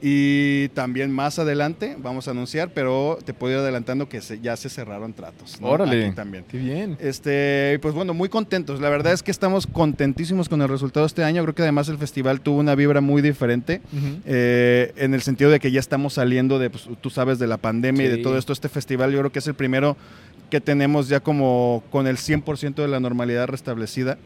y 0.00 0.68
también 0.68 1.10
más 1.10 1.38
adelante 1.38 1.96
vamos 1.98 2.28
a 2.28 2.32
anunciar, 2.32 2.70
pero 2.74 3.18
te 3.24 3.32
puedo 3.32 3.54
ir 3.54 3.60
adelantando 3.60 4.08
que 4.08 4.20
ya 4.42 4.56
se 4.56 4.68
cerraron 4.68 5.14
tratos. 5.14 5.56
Órale. 5.62 6.12
también. 6.12 6.44
Qué 6.48 6.58
bien. 6.58 6.98
Este, 7.00 7.78
pues 7.80 7.94
bueno, 7.94 8.12
muy 8.12 8.28
contentos. 8.28 8.80
La 8.80 8.90
verdad 8.90 9.14
es 9.14 9.22
que 9.22 9.30
estamos 9.30 9.66
contentísimos 9.66 10.48
con 10.50 10.60
el 10.60 10.68
resultado 10.68 11.04
de 11.04 11.08
este 11.08 11.24
año. 11.24 11.42
Creo 11.42 11.54
que 11.54 11.62
además 11.62 11.88
el 11.88 11.96
festival 11.96 12.42
tuvo 12.42 12.58
una 12.58 12.74
vibra 12.74 13.00
muy 13.00 13.22
diferente 13.22 13.80
eh, 14.26 14.92
en 14.96 15.14
el 15.14 15.22
sentido 15.22 15.50
de 15.50 15.60
que 15.60 15.70
ya 15.70 15.80
estamos 15.80 16.14
saliendo 16.14 16.58
de, 16.58 16.68
pues, 16.68 16.88
tú 17.00 17.08
sabes, 17.08 17.38
de 17.38 17.46
la 17.46 17.56
pandemia 17.56 18.04
y 18.04 18.08
de 18.08 18.18
todo 18.18 18.36
esto. 18.36 18.52
Este 18.52 18.68
festival 18.68 19.12
yo 19.12 19.18
creo 19.20 19.32
que 19.32 19.38
es 19.38 19.46
el 19.46 19.54
primero 19.54 19.96
que 20.50 20.60
tenemos 20.60 21.08
ya 21.08 21.20
como 21.20 21.82
con 21.90 22.06
el 22.06 22.18
100% 22.18 22.74
de 22.74 22.88
la 22.88 23.00
normalidad 23.00 23.48
restablecida 23.48 24.18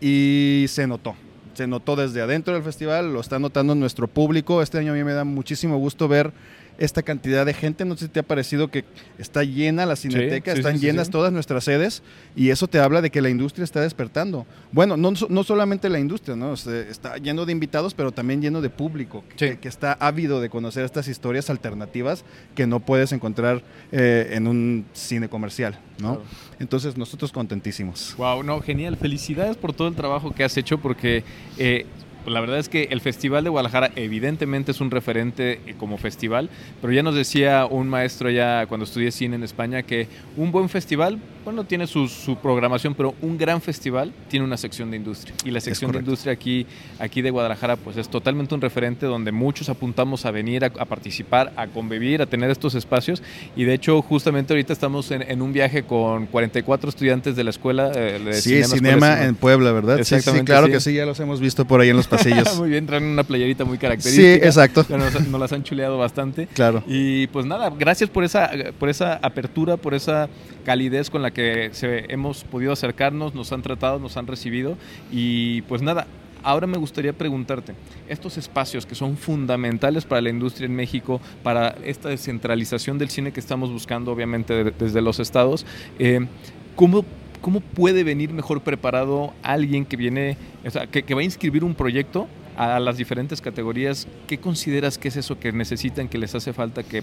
y 0.00 0.66
se 0.68 0.86
notó 0.86 1.14
se 1.54 1.66
notó 1.66 1.96
desde 1.96 2.22
adentro 2.22 2.54
del 2.54 2.62
festival, 2.62 3.12
lo 3.12 3.20
está 3.20 3.38
notando 3.38 3.74
nuestro 3.74 4.08
público. 4.08 4.62
Este 4.62 4.78
año 4.78 4.92
a 4.92 4.94
mí 4.94 5.04
me 5.04 5.12
da 5.12 5.24
muchísimo 5.24 5.78
gusto 5.78 6.08
ver 6.08 6.32
esta 6.78 7.02
cantidad 7.02 7.46
de 7.46 7.54
gente. 7.54 7.84
No 7.84 7.96
sé 7.96 8.06
si 8.06 8.10
te 8.10 8.20
ha 8.20 8.22
parecido 8.22 8.68
que 8.68 8.84
está 9.18 9.44
llena 9.44 9.86
la 9.86 9.96
cineteca, 9.96 10.52
están 10.52 10.78
llenas 10.78 11.10
todas 11.10 11.32
nuestras 11.32 11.64
sedes 11.64 12.02
y 12.34 12.50
eso 12.50 12.68
te 12.68 12.78
habla 12.78 13.00
de 13.00 13.10
que 13.10 13.20
la 13.20 13.30
industria 13.30 13.64
está 13.64 13.80
despertando. 13.80 14.46
Bueno, 14.72 14.96
no, 14.96 15.12
no 15.28 15.44
solamente 15.44 15.88
la 15.88 15.98
industria, 15.98 16.36
¿no? 16.36 16.54
está 16.54 17.16
lleno 17.16 17.46
de 17.46 17.52
invitados, 17.52 17.94
pero 17.94 18.12
también 18.12 18.40
lleno 18.42 18.60
de 18.60 18.70
público 18.70 19.24
que, 19.36 19.58
está 19.62 19.92
ávido 19.94 20.40
de 20.40 20.50
conocer 20.50 20.84
estas 20.84 21.08
historias 21.08 21.48
alternativas 21.50 22.24
que 22.54 22.66
no 22.66 22.80
puedes 22.80 23.12
encontrar 23.12 23.62
eh, 23.90 24.30
en 24.32 24.46
un 24.46 24.84
cine 24.92 25.28
comercial, 25.28 25.78
¿no? 25.98 26.20
Entonces 26.58 26.96
nosotros 26.96 27.32
contentísimos. 27.32 28.14
Wow, 28.16 28.42
no, 28.42 28.60
genial. 28.60 28.96
Felicidades 28.96 29.56
por 29.56 29.72
todo 29.72 29.88
el 29.88 29.94
trabajo 29.94 30.32
que 30.32 30.44
has 30.44 30.56
hecho 30.56 30.78
porque 30.78 31.24
eh, 31.58 31.86
la 32.26 32.40
verdad 32.40 32.58
es 32.58 32.68
que 32.68 32.88
el 32.90 33.00
Festival 33.00 33.44
de 33.44 33.50
Guadalajara 33.50 33.90
evidentemente 33.96 34.70
es 34.70 34.80
un 34.80 34.90
referente 34.90 35.60
eh, 35.66 35.74
como 35.78 35.98
festival, 35.98 36.50
pero 36.80 36.92
ya 36.92 37.02
nos 37.02 37.14
decía 37.14 37.66
un 37.66 37.88
maestro 37.88 38.30
ya 38.30 38.66
cuando 38.66 38.84
estudié 38.84 39.10
cine 39.10 39.36
en 39.36 39.42
España 39.42 39.82
que 39.82 40.06
un 40.36 40.52
buen 40.52 40.68
festival, 40.68 41.18
bueno, 41.44 41.64
tiene 41.64 41.86
su, 41.86 42.08
programación, 42.42 42.94
pero 42.94 43.14
un 43.20 43.36
gran 43.36 43.60
festival 43.60 44.12
tiene 44.28 44.44
una 44.44 44.56
sección 44.56 44.90
de 44.90 44.96
industria. 44.96 45.34
Y 45.44 45.50
la 45.50 45.60
sección 45.60 45.90
de 45.92 45.98
industria 45.98 46.32
aquí, 46.32 46.66
aquí 46.98 47.22
de 47.22 47.30
Guadalajara 47.30 47.76
pues 47.76 47.96
es 47.96 48.08
totalmente 48.08 48.54
un 48.54 48.60
referente 48.60 49.06
donde 49.06 49.32
muchos 49.32 49.68
apuntamos 49.68 50.24
a 50.24 50.30
venir 50.30 50.64
a, 50.64 50.70
participar, 50.70 51.52
a 51.56 51.66
convivir, 51.66 52.22
a 52.22 52.26
tener 52.26 52.50
estos 52.50 52.74
espacios. 52.74 53.22
Y 53.56 53.64
de 53.64 53.74
hecho 53.74 54.00
justamente 54.02 54.52
ahorita 54.52 54.72
estamos 54.72 55.10
en, 55.10 55.42
un 55.42 55.52
viaje 55.52 55.82
con 55.82 56.26
44 56.26 56.88
estudiantes 56.88 57.36
de 57.36 57.44
la 57.44 57.50
escuela 57.50 57.90
eh, 57.94 58.20
de 58.24 58.34
sí, 58.34 58.62
Cinema, 58.64 59.24
en 59.24 59.34
Puebla, 59.34 59.72
¿verdad? 59.72 59.98
Exactamente. 59.98 60.52
Sí, 60.52 60.56
claro 60.56 60.68
que 60.68 60.80
sí, 60.80 60.94
ya 60.94 61.06
los 61.06 61.18
hemos 61.20 61.40
visto 61.40 61.64
por 61.64 61.80
ahí 61.80 61.88
en 61.88 61.96
los 61.96 62.06
pasillos. 62.16 62.56
muy 62.58 62.70
bien, 62.70 62.86
traen 62.86 63.04
una 63.04 63.24
playerita 63.24 63.64
muy 63.64 63.78
característica. 63.78 64.34
Sí, 64.34 64.46
exacto. 64.46 64.86
Nos, 64.88 65.28
nos, 65.28 65.40
las 65.40 65.52
han 65.52 65.62
chuleado 65.64 65.98
bastante. 65.98 66.46
Claro. 66.46 66.82
Y 66.86 67.26
pues 67.28 67.46
nada, 67.46 67.70
gracias 67.70 68.10
por 68.10 68.24
esa, 68.24 68.50
por 68.78 68.88
esa 68.88 69.14
apertura, 69.14 69.76
por 69.76 69.94
esa 69.94 70.28
calidez 70.64 71.10
con 71.10 71.22
la 71.22 71.30
que 71.30 71.70
se, 71.72 72.12
hemos 72.12 72.44
podido 72.44 72.72
acercarnos, 72.72 73.34
nos 73.34 73.52
han 73.52 73.62
tratado, 73.62 73.98
nos 73.98 74.16
han 74.16 74.26
recibido. 74.26 74.76
Y 75.10 75.62
pues 75.62 75.82
nada, 75.82 76.06
Ahora 76.44 76.66
me 76.66 76.76
gustaría 76.76 77.12
preguntarte, 77.12 77.74
estos 78.08 78.36
espacios 78.36 78.84
que 78.84 78.96
son 78.96 79.16
fundamentales 79.16 80.04
para 80.04 80.20
la 80.20 80.30
industria 80.30 80.66
en 80.66 80.74
México, 80.74 81.20
para 81.44 81.76
esta 81.84 82.08
descentralización 82.08 82.98
del 82.98 83.10
cine 83.10 83.32
que 83.32 83.38
estamos 83.38 83.70
buscando, 83.70 84.10
obviamente 84.10 84.64
desde 84.64 85.00
los 85.00 85.20
estados, 85.20 85.64
eh, 86.00 86.26
¿cómo 86.74 87.04
¿cómo 87.42 87.60
puede 87.60 88.04
venir 88.04 88.32
mejor 88.32 88.62
preparado 88.62 89.34
alguien 89.42 89.84
que 89.84 89.98
viene, 89.98 90.38
o 90.64 90.70
sea, 90.70 90.86
que, 90.86 91.14
va 91.14 91.20
a 91.20 91.24
inscribir 91.24 91.64
un 91.64 91.74
proyecto 91.74 92.26
a 92.56 92.80
las 92.80 92.96
diferentes 92.96 93.42
categorías? 93.42 94.08
¿Qué 94.26 94.38
consideras 94.38 94.96
que 94.96 95.08
es 95.08 95.16
eso 95.16 95.38
que 95.38 95.52
necesitan, 95.52 96.08
que 96.08 96.16
les 96.16 96.34
hace 96.34 96.54
falta, 96.54 96.82
que 96.82 97.02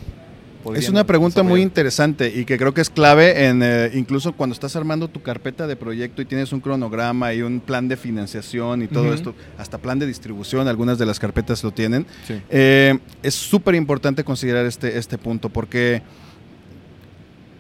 es 0.76 0.90
una 0.90 1.06
pregunta 1.06 1.42
muy 1.42 1.62
interesante 1.62 2.34
y 2.36 2.44
que 2.44 2.58
creo 2.58 2.74
que 2.74 2.82
es 2.82 2.90
clave 2.90 3.46
en 3.46 3.62
eh, 3.64 3.92
incluso 3.94 4.34
cuando 4.34 4.54
estás 4.54 4.76
armando 4.76 5.08
tu 5.08 5.22
carpeta 5.22 5.68
de 5.68 5.78
proyecto 5.78 6.22
y 6.22 6.26
tienes 6.26 6.52
un 6.52 6.60
cronograma 6.60 7.34
y 7.34 7.42
un 7.42 7.62
plan 7.62 7.88
de 7.88 7.96
financiación 7.96 8.82
y 8.82 8.88
todo 8.88 9.14
esto, 9.14 9.34
hasta 9.58 9.78
plan 9.78 10.00
de 10.00 10.06
distribución, 10.06 10.68
algunas 10.68 10.98
de 10.98 11.06
las 11.06 11.18
carpetas 11.18 11.64
lo 11.64 11.72
tienen. 11.72 12.06
Eh, 12.50 12.98
es 13.24 13.36
súper 13.36 13.76
importante 13.76 14.24
considerar 14.24 14.66
este, 14.66 14.98
este 14.98 15.18
punto 15.18 15.50
porque 15.50 16.02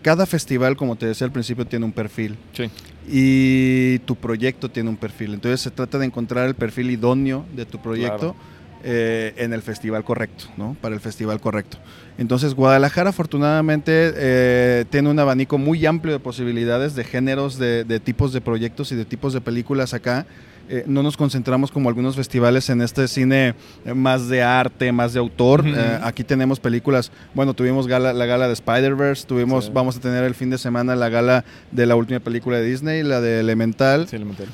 cada 0.02 0.26
festival, 0.26 0.76
como 0.78 0.96
te 0.96 1.06
decía 1.06 1.26
al 1.26 1.32
principio, 1.32 1.66
tiene 1.66 1.86
un 1.86 1.92
perfil. 1.92 2.38
Sí. 2.54 2.70
Y 3.08 4.00
tu 4.00 4.16
proyecto 4.16 4.70
tiene 4.70 4.90
un 4.90 4.98
perfil. 4.98 5.34
Entonces 5.34 5.62
se 5.62 5.72
trata 5.72 5.98
de 5.98 6.06
encontrar 6.06 6.48
el 6.48 6.56
perfil 6.56 6.92
idóneo 6.92 7.46
de 7.56 7.66
tu 7.66 7.82
proyecto 7.82 8.36
eh, 8.84 9.34
en 9.38 9.54
el 9.54 9.62
festival 9.62 10.04
correcto, 10.04 10.46
¿no? 10.58 10.76
Para 10.82 10.96
el 10.96 11.02
festival 11.02 11.40
correcto. 11.40 11.78
Entonces 12.18 12.54
Guadalajara 12.54 13.12
afortunadamente 13.12 14.12
eh, 14.16 14.86
tiene 14.90 15.10
un 15.10 15.20
abanico 15.20 15.58
muy 15.58 15.86
amplio 15.86 16.14
de 16.14 16.20
posibilidades 16.20 16.96
de 16.96 17.04
géneros, 17.04 17.58
de, 17.58 17.84
de 17.84 18.00
tipos 18.00 18.34
de 18.34 18.42
proyectos 18.42 18.92
y 18.92 18.96
de 18.96 19.06
tipos 19.06 19.34
de 19.34 19.42
películas 19.42 19.94
acá. 19.94 20.26
Eh, 20.72 20.84
no 20.86 21.02
nos 21.02 21.18
concentramos 21.18 21.72
como 21.72 21.90
algunos 21.90 22.16
festivales 22.16 22.70
en 22.70 22.84
este 22.84 23.08
cine 23.08 23.56
más 23.96 24.30
de 24.30 24.44
arte, 24.44 24.92
más 24.92 25.14
de 25.14 25.20
autor. 25.20 25.64
Eh, 25.66 26.00
aquí 26.04 26.24
tenemos 26.24 26.60
películas, 26.60 27.12
bueno, 27.34 27.56
tuvimos 27.56 27.88
gala, 27.88 28.14
la 28.14 28.28
gala 28.28 28.46
de 28.46 28.54
Spider-Verse, 28.54 29.26
tuvimos, 29.26 29.74
vamos 29.74 29.98
a 29.98 30.00
tener 30.00 30.24
el 30.24 30.36
fin 30.36 30.52
de 30.52 30.60
semana 30.60 30.96
la 30.96 31.10
gala 31.10 31.44
de 31.72 31.88
la 31.88 31.96
última 31.96 32.20
película 32.20 32.58
de 32.58 32.66
Disney, 32.66 33.02
la 33.02 33.20
de 33.20 33.40
Elemental. 33.40 34.08
Sí, 34.08 34.18
Elemental. 34.18 34.48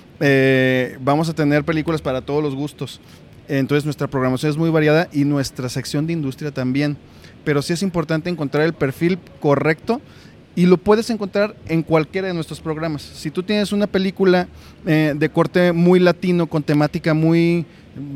vamos 1.01 1.27
a 1.27 1.33
tener 1.33 1.65
películas 1.65 2.01
para 2.01 2.21
todos 2.21 2.41
los 2.41 2.55
gustos. 2.55 3.01
Entonces 3.47 3.85
nuestra 3.85 4.07
programación 4.07 4.51
es 4.51 4.57
muy 4.57 4.69
variada 4.69 5.07
y 5.11 5.25
nuestra 5.25 5.69
sección 5.69 6.07
de 6.07 6.13
industria 6.13 6.51
también. 6.51 6.97
Pero 7.43 7.61
sí 7.61 7.73
es 7.73 7.83
importante 7.83 8.29
encontrar 8.29 8.65
el 8.65 8.73
perfil 8.73 9.19
correcto 9.39 10.01
y 10.55 10.65
lo 10.65 10.77
puedes 10.77 11.09
encontrar 11.09 11.55
en 11.67 11.83
cualquiera 11.83 12.29
de 12.29 12.33
nuestros 12.33 12.61
programas. 12.61 13.01
Si 13.01 13.29
tú 13.29 13.43
tienes 13.43 13.71
una 13.71 13.87
película 13.87 14.47
eh, 14.85 15.13
de 15.15 15.29
corte 15.29 15.73
muy 15.73 15.99
latino, 15.99 16.47
con 16.47 16.63
temática 16.63 17.13
muy, 17.13 17.65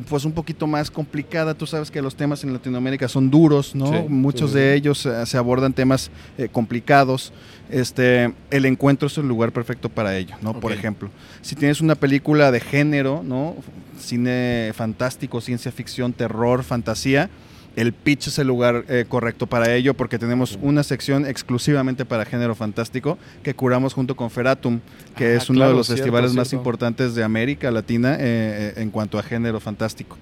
pues 0.09 0.25
un 0.25 0.33
poquito 0.33 0.67
más 0.67 0.91
complicada, 0.91 1.53
tú 1.53 1.65
sabes 1.65 1.89
que 1.89 2.01
los 2.01 2.15
temas 2.15 2.43
en 2.43 2.51
Latinoamérica 2.51 3.07
son 3.07 3.29
duros, 3.29 3.75
¿no? 3.75 3.91
Muchos 4.09 4.53
de 4.53 4.73
ellos 4.73 5.05
eh, 5.05 5.25
se 5.25 5.37
abordan 5.37 5.73
temas 5.73 6.11
eh, 6.37 6.49
complicados. 6.51 7.31
Este, 7.69 8.33
el 8.49 8.65
encuentro 8.65 9.07
es 9.07 9.17
el 9.17 9.27
lugar 9.27 9.51
perfecto 9.51 9.89
para 9.89 10.17
ello, 10.17 10.35
¿no? 10.41 10.59
Por 10.59 10.73
ejemplo, 10.73 11.09
si 11.41 11.55
tienes 11.55 11.81
una 11.81 11.95
película 11.95 12.51
de 12.51 12.59
género, 12.59 13.21
¿no? 13.23 13.55
Cine 13.99 14.71
fantástico, 14.75 15.39
ciencia 15.39 15.71
ficción, 15.71 16.13
terror, 16.13 16.63
fantasía, 16.63 17.29
el 17.75 17.93
pitch 17.93 18.27
es 18.27 18.39
el 18.39 18.47
lugar 18.47 18.85
eh, 18.89 19.05
correcto 19.07 19.47
para 19.47 19.73
ello 19.73 19.93
porque 19.93 20.19
tenemos 20.19 20.57
una 20.61 20.83
sección 20.83 21.25
exclusivamente 21.25 22.05
para 22.05 22.25
género 22.25 22.55
fantástico 22.55 23.17
que 23.43 23.53
curamos 23.53 23.93
junto 23.93 24.15
con 24.15 24.29
Feratum, 24.29 24.79
que 25.15 25.27
ah, 25.27 25.35
es 25.35 25.49
uno 25.49 25.67
de 25.67 25.73
los 25.73 25.87
festivales 25.87 26.33
más 26.33 26.53
importantes 26.53 27.15
de 27.15 27.23
América 27.23 27.71
Latina 27.71 28.15
eh, 28.15 28.17
eh, 28.19 28.73
en 28.77 28.89
cuanto 28.91 29.17
a 29.17 29.23
género 29.23 29.59
fantástico. 29.59 30.17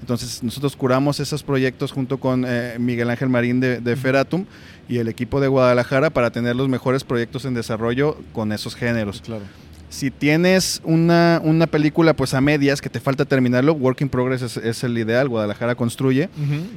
Entonces 0.00 0.42
nosotros 0.42 0.74
curamos 0.74 1.20
esos 1.20 1.44
proyectos 1.44 1.92
junto 1.92 2.18
con 2.18 2.44
Miguel 2.78 3.08
Ángel 3.08 3.28
Marín 3.28 3.60
de, 3.60 3.80
de, 3.80 3.94
Feratum 3.94 4.46
y 4.88 4.98
el 4.98 5.06
equipo 5.06 5.40
de 5.40 5.46
Guadalajara 5.46 6.10
para 6.10 6.32
tener 6.32 6.56
los 6.56 6.68
mejores 6.68 7.04
proyectos 7.04 7.44
en 7.44 7.54
desarrollo 7.54 8.16
con 8.32 8.50
esos 8.50 8.74
géneros. 8.74 9.20
Claro. 9.20 9.44
Si 9.92 10.10
tienes 10.10 10.80
una, 10.84 11.38
una, 11.44 11.66
película 11.66 12.14
pues 12.14 12.32
a 12.32 12.40
medias 12.40 12.80
que 12.80 12.88
te 12.88 12.98
falta 12.98 13.26
terminarlo, 13.26 13.74
Work 13.74 14.00
in 14.00 14.08
Progress 14.08 14.56
es, 14.56 14.84
el 14.84 14.96
ideal, 14.96 15.28
Guadalajara 15.28 15.74
construye. 15.74 16.30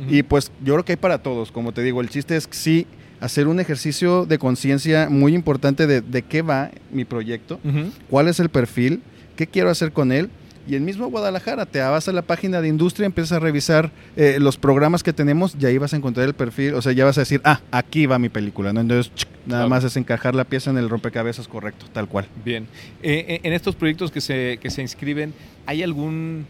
Y 0.10 0.24
pues 0.24 0.52
yo 0.66 0.74
creo 0.74 0.84
que 0.84 0.92
hay 0.92 0.98
para 0.98 1.20
todos, 1.20 1.50
como 1.50 1.72
te 1.72 1.82
digo, 1.82 2.02
el 2.02 2.10
chiste 2.10 2.36
es 2.36 2.46
sí 2.52 2.86
hacer 3.22 3.48
un 3.48 3.62
ejercicio 3.62 4.26
de 4.26 4.38
conciencia 4.38 5.08
muy 5.10 5.34
importante 5.34 5.88
de, 5.88 6.02
de, 6.02 6.24
qué 6.24 6.42
va 6.42 6.72
mi 6.92 7.06
proyecto, 7.06 7.62
cuál 8.10 8.28
es 8.28 8.42
el 8.42 8.50
perfil, 8.50 9.02
qué 9.38 9.48
quiero 9.48 9.70
hacer 9.70 9.94
con 9.94 10.12
él 10.12 10.30
y 10.68 10.76
el 10.76 10.82
mismo 10.82 11.08
Guadalajara, 11.08 11.66
te 11.66 11.80
vas 11.80 12.08
a 12.08 12.12
la 12.12 12.22
página 12.22 12.62
de 12.62 12.68
industria, 12.68 13.06
empiezas 13.06 13.34
a 13.34 13.40
revisar 13.40 13.92
eh, 14.16 14.38
los 14.40 14.58
programas 14.58 15.04
que 15.04 15.14
tenemos 15.14 15.56
y 15.60 15.66
ahí 15.66 15.78
vas 15.78 15.94
a 15.94 15.98
encontrar 15.98 16.28
el 16.28 16.34
perfil, 16.34 16.74
o 16.74 16.82
sea, 16.82 16.92
ya 16.92 17.06
vas 17.06 17.18
a 17.18 17.22
decir, 17.22 17.42
ah, 17.44 17.62
aquí 17.72 18.06
va 18.06 18.20
mi 18.20 18.30
película, 18.30 18.74
¿no? 18.74 18.82
Entonces, 18.82 19.12
nada 19.46 19.68
más 19.68 19.84
es 19.84 19.96
encajar 19.98 20.36
la 20.36 20.44
pieza 20.44 20.72
en 20.72 20.78
el 20.78 20.90
rompecabezas 20.90 21.48
correcto, 21.48 21.86
tal 21.94 22.08
cual. 22.08 22.28
Bien. 22.44 22.68
Eh, 23.04 23.26
eh, 23.28 23.40
en 23.44 23.54
estos 23.54 23.76
proyectos 23.76 24.12
que 24.12 24.22
se, 24.22 24.58
que 24.62 24.70
se 24.70 24.82
inscriben, 24.82 25.34
¿hay 25.66 25.84
algún 25.84 26.48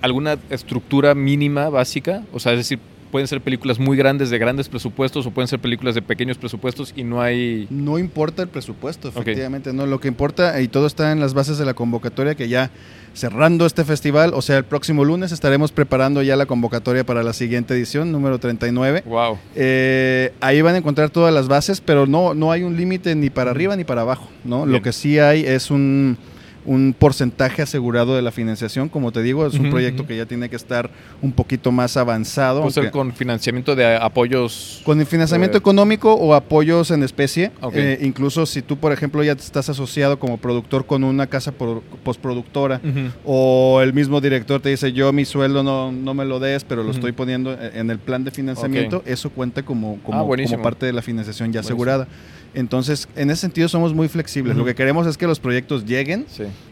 alguna 0.00 0.36
estructura 0.50 1.14
mínima 1.14 1.68
básica? 1.68 2.24
O 2.32 2.38
sea, 2.38 2.52
es 2.52 2.58
decir, 2.58 2.78
pueden 3.12 3.28
ser 3.28 3.42
películas 3.42 3.78
muy 3.78 3.96
grandes 3.96 4.30
de 4.30 4.38
grandes 4.38 4.70
presupuestos 4.70 5.26
o 5.26 5.30
pueden 5.30 5.46
ser 5.46 5.60
películas 5.60 5.94
de 5.94 6.00
pequeños 6.00 6.38
presupuestos 6.38 6.94
y 6.96 7.04
no 7.04 7.20
hay... 7.20 7.68
No 7.70 7.98
importa 7.98 8.42
el 8.42 8.48
presupuesto, 8.48 9.08
efectivamente, 9.08 9.72
no. 9.72 9.86
Lo 9.86 10.00
que 10.00 10.08
importa, 10.08 10.58
y 10.62 10.66
todo 10.66 10.86
está 10.86 11.12
en 11.12 11.20
las 11.20 11.34
bases 11.34 11.58
de 11.58 11.66
la 11.66 11.74
convocatoria, 11.74 12.34
que 12.34 12.48
ya 12.48 12.70
cerrando 13.12 13.66
este 13.66 13.84
festival, 13.84 14.32
o 14.34 14.40
sea, 14.40 14.56
el 14.56 14.64
próximo 14.64 15.04
lunes 15.04 15.30
estaremos 15.30 15.72
preparando 15.72 16.22
ya 16.22 16.36
la 16.36 16.46
convocatoria 16.46 17.04
para 17.04 17.22
la 17.22 17.34
siguiente 17.34 17.74
edición, 17.74 18.10
número 18.10 18.38
39. 18.38 19.02
Wow. 19.04 19.38
Eh, 19.54 20.32
ahí 20.40 20.62
van 20.62 20.74
a 20.74 20.78
encontrar 20.78 21.10
todas 21.10 21.34
las 21.34 21.48
bases, 21.48 21.82
pero 21.82 22.06
no, 22.06 22.32
no 22.32 22.50
hay 22.50 22.62
un 22.62 22.78
límite 22.78 23.14
ni 23.14 23.28
para 23.28 23.50
arriba 23.50 23.76
ni 23.76 23.84
para 23.84 24.00
abajo, 24.00 24.28
¿no? 24.44 24.64
Lo 24.64 24.80
que 24.80 24.92
sí 24.94 25.18
hay 25.18 25.44
es 25.44 25.70
un 25.70 26.16
un 26.64 26.94
porcentaje 26.96 27.62
asegurado 27.62 28.16
de 28.16 28.22
la 28.22 28.30
financiación. 28.30 28.88
Como 28.88 29.12
te 29.12 29.22
digo, 29.22 29.46
es 29.46 29.54
un 29.54 29.70
proyecto 29.70 30.06
que 30.06 30.16
ya 30.16 30.26
tiene 30.26 30.48
que 30.48 30.56
estar 30.56 30.90
un 31.20 31.32
poquito 31.32 31.72
más 31.72 31.96
avanzado. 31.96 32.60
¿Puede 32.60 32.72
ser 32.72 32.90
con 32.90 33.12
financiamiento 33.12 33.74
de 33.74 33.96
apoyos? 33.96 34.80
Con 34.84 35.00
el 35.00 35.06
financiamiento 35.06 35.58
económico 35.58 36.14
o 36.14 36.34
apoyos 36.34 36.90
en 36.90 37.02
especie. 37.02 37.50
Eh, 37.72 37.98
incluso 38.02 38.46
si 38.46 38.62
tú, 38.62 38.76
por 38.76 38.92
ejemplo, 38.92 39.22
ya 39.22 39.32
estás 39.32 39.68
asociado 39.68 40.18
como 40.18 40.38
productor 40.38 40.86
con 40.86 41.04
una 41.04 41.26
casa 41.26 41.52
postproductora 41.52 42.80
o 43.24 43.80
el 43.82 43.92
mismo 43.92 44.20
director 44.20 44.60
te 44.60 44.68
dice, 44.68 44.92
yo 44.92 45.12
mi 45.12 45.24
sueldo 45.24 45.62
no, 45.62 45.92
no 45.92 46.14
me 46.14 46.24
lo 46.24 46.40
des, 46.40 46.64
pero 46.64 46.82
lo 46.82 46.90
estoy 46.90 47.12
poniendo 47.12 47.56
en 47.60 47.90
el 47.90 47.98
plan 47.98 48.24
de 48.24 48.30
financiamiento, 48.30 49.02
eso 49.06 49.30
cuenta 49.30 49.62
como, 49.62 49.98
como, 50.02 50.32
ah, 50.32 50.36
como, 50.48 50.62
parte 50.62 50.86
de 50.86 50.92
la 50.92 51.02
financiación 51.02 51.52
ya 51.52 51.60
asegurada. 51.60 52.06
Entonces, 52.54 53.08
en 53.16 53.30
ese 53.30 53.42
sentido 53.42 53.68
somos 53.68 53.94
muy 53.94 54.08
flexibles. 54.08 54.56
Lo 54.56 54.64
que 54.64 54.74
queremos 54.74 55.06
es 55.06 55.16
que 55.16 55.26
los 55.26 55.40
proyectos 55.40 55.86
lleguen 55.86 56.26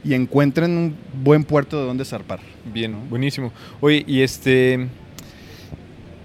y 0.04 0.14
encuentren 0.14 0.76
un 0.76 0.96
buen 1.22 1.44
puerto 1.44 1.78
de 1.80 1.86
donde 1.86 2.04
zarpar. 2.04 2.40
Bien, 2.72 3.08
buenísimo. 3.08 3.52
Oye, 3.80 4.04
y 4.06 4.20
este 4.20 4.88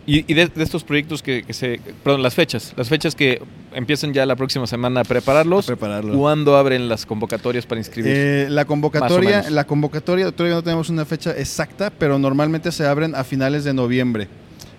Y, 0.05 0.21
de, 0.33 0.51
estos 0.57 0.83
proyectos 0.83 1.23
que, 1.23 1.45
se... 1.49 1.79
Perdón, 2.03 2.21
las 2.21 2.35
fechas. 2.35 2.73
Las 2.75 2.89
fechas 2.89 3.15
que 3.15 3.41
empiezan 3.73 4.13
ya 4.13 4.25
la 4.25 4.35
próxima 4.35 4.67
semana 4.67 5.01
a 5.01 5.03
prepararlos. 5.03 5.71
¿Cuándo 6.15 6.57
abren 6.57 6.87
las 6.87 7.05
convocatorias 7.05 7.65
para 7.65 7.79
inscribir? 7.79 8.11
Eh, 8.13 8.47
la 8.49 8.65
convocatoria, 8.65 9.49
la 9.49 9.65
convocatoria, 9.65 10.31
todavía 10.31 10.55
no 10.55 10.63
tenemos 10.63 10.89
una 10.89 11.05
fecha 11.05 11.31
exacta, 11.31 11.89
pero 11.89 12.19
normalmente 12.19 12.71
se 12.71 12.85
abren 12.85 13.15
a 13.15 13.23
finales 13.23 13.63
de 13.63 13.73
noviembre. 13.73 14.27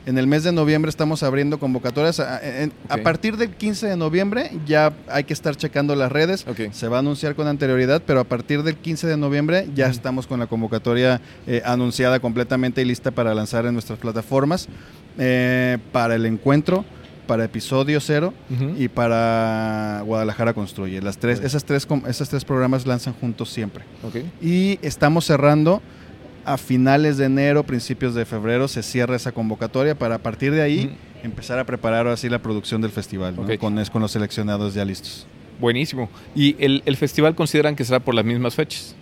En 0.06 0.18
el 0.18 0.28
mes 0.28 0.44
de 0.44 0.52
noviembre 0.52 0.88
estamos 0.88 1.24
abriendo 1.24 1.58
convocatorias. 1.58 2.20
A, 2.20 2.96
partir 3.02 3.36
del 3.36 3.50
15 3.50 3.88
de 3.88 3.96
noviembre 3.96 4.52
ya 4.64 4.92
hay 5.08 5.24
que 5.24 5.32
estar 5.32 5.56
checando 5.56 5.96
las 5.96 6.12
redes. 6.12 6.46
Se 6.70 6.86
va 6.86 6.98
a 6.98 7.00
anunciar 7.00 7.34
con 7.34 7.48
anterioridad, 7.48 8.00
pero 8.06 8.20
a 8.20 8.24
partir 8.24 8.62
del 8.62 8.76
15 8.76 9.08
de 9.08 9.16
noviembre 9.16 9.68
ya 9.74 9.88
estamos 9.88 10.28
con 10.28 10.38
la 10.38 10.46
convocatoria 10.46 11.20
eh, 11.48 11.60
anunciada 11.64 12.20
completamente 12.20 12.82
y 12.82 12.84
lista 12.84 13.10
para 13.10 13.34
lanzar 13.34 13.66
en 13.66 13.72
nuestras 13.72 13.98
plataformas. 13.98 14.68
Eh, 15.18 15.78
para 15.90 16.14
el 16.14 16.24
encuentro, 16.24 16.84
para 17.26 17.44
episodio 17.44 18.00
cero 18.00 18.32
y 18.78 18.86
para 18.86 20.02
Guadalajara 20.04 20.54
Construye. 20.54 21.02
Las 21.02 21.18
tres, 21.18 21.40
esas 21.40 21.64
tres, 21.64 21.88
esas 22.06 22.28
tres 22.28 22.44
programas 22.44 22.86
lanzan 22.86 23.12
juntos 23.14 23.50
siempre. 23.50 23.82
Y 24.40 24.78
estamos 24.82 25.24
cerrando 25.24 25.82
a 26.46 26.56
finales 26.56 27.18
de 27.18 27.26
enero, 27.26 27.64
principios 27.64 28.14
de 28.14 28.24
febrero, 28.24 28.68
se 28.68 28.82
cierra 28.82 29.16
esa 29.16 29.32
convocatoria 29.32 29.98
para 29.98 30.14
a 30.14 30.18
partir 30.18 30.52
de 30.52 30.62
ahí 30.62 30.96
empezar 31.22 31.58
a 31.58 31.64
preparar 31.64 32.06
así 32.06 32.28
la 32.28 32.38
producción 32.40 32.80
del 32.80 32.92
festival, 32.92 33.34
con, 33.58 33.84
con 33.84 34.02
los 34.02 34.12
seleccionados 34.12 34.74
ya 34.74 34.84
listos. 34.84 35.26
Buenísimo. 35.60 36.08
¿Y 36.34 36.54
el, 36.62 36.82
el, 36.86 36.96
festival 36.96 37.34
consideran 37.34 37.74
que 37.74 37.84
será 37.84 37.98
por 38.00 38.14
las 38.14 38.24
mismas 38.24 38.54
fechas? 38.54 38.94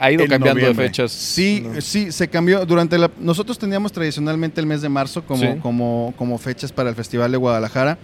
ha 0.00 0.10
ido 0.10 0.26
cambiando 0.26 0.66
de 0.66 0.74
fechas. 0.74 1.12
Sí, 1.12 1.64
sí, 1.80 2.12
se 2.12 2.28
cambió. 2.28 2.64
Durante 2.66 2.98
la, 2.98 3.10
nosotros 3.18 3.58
teníamos 3.58 3.92
tradicionalmente 3.92 4.60
el 4.60 4.66
mes 4.66 4.82
de 4.82 4.88
marzo 4.88 5.22
como, 5.24 5.60
como, 5.60 6.14
como 6.16 6.38
fechas 6.38 6.72
para 6.72 6.88
el 6.88 6.96
Festival 6.96 7.30
de 7.30 7.36
Guadalajara. 7.36 7.98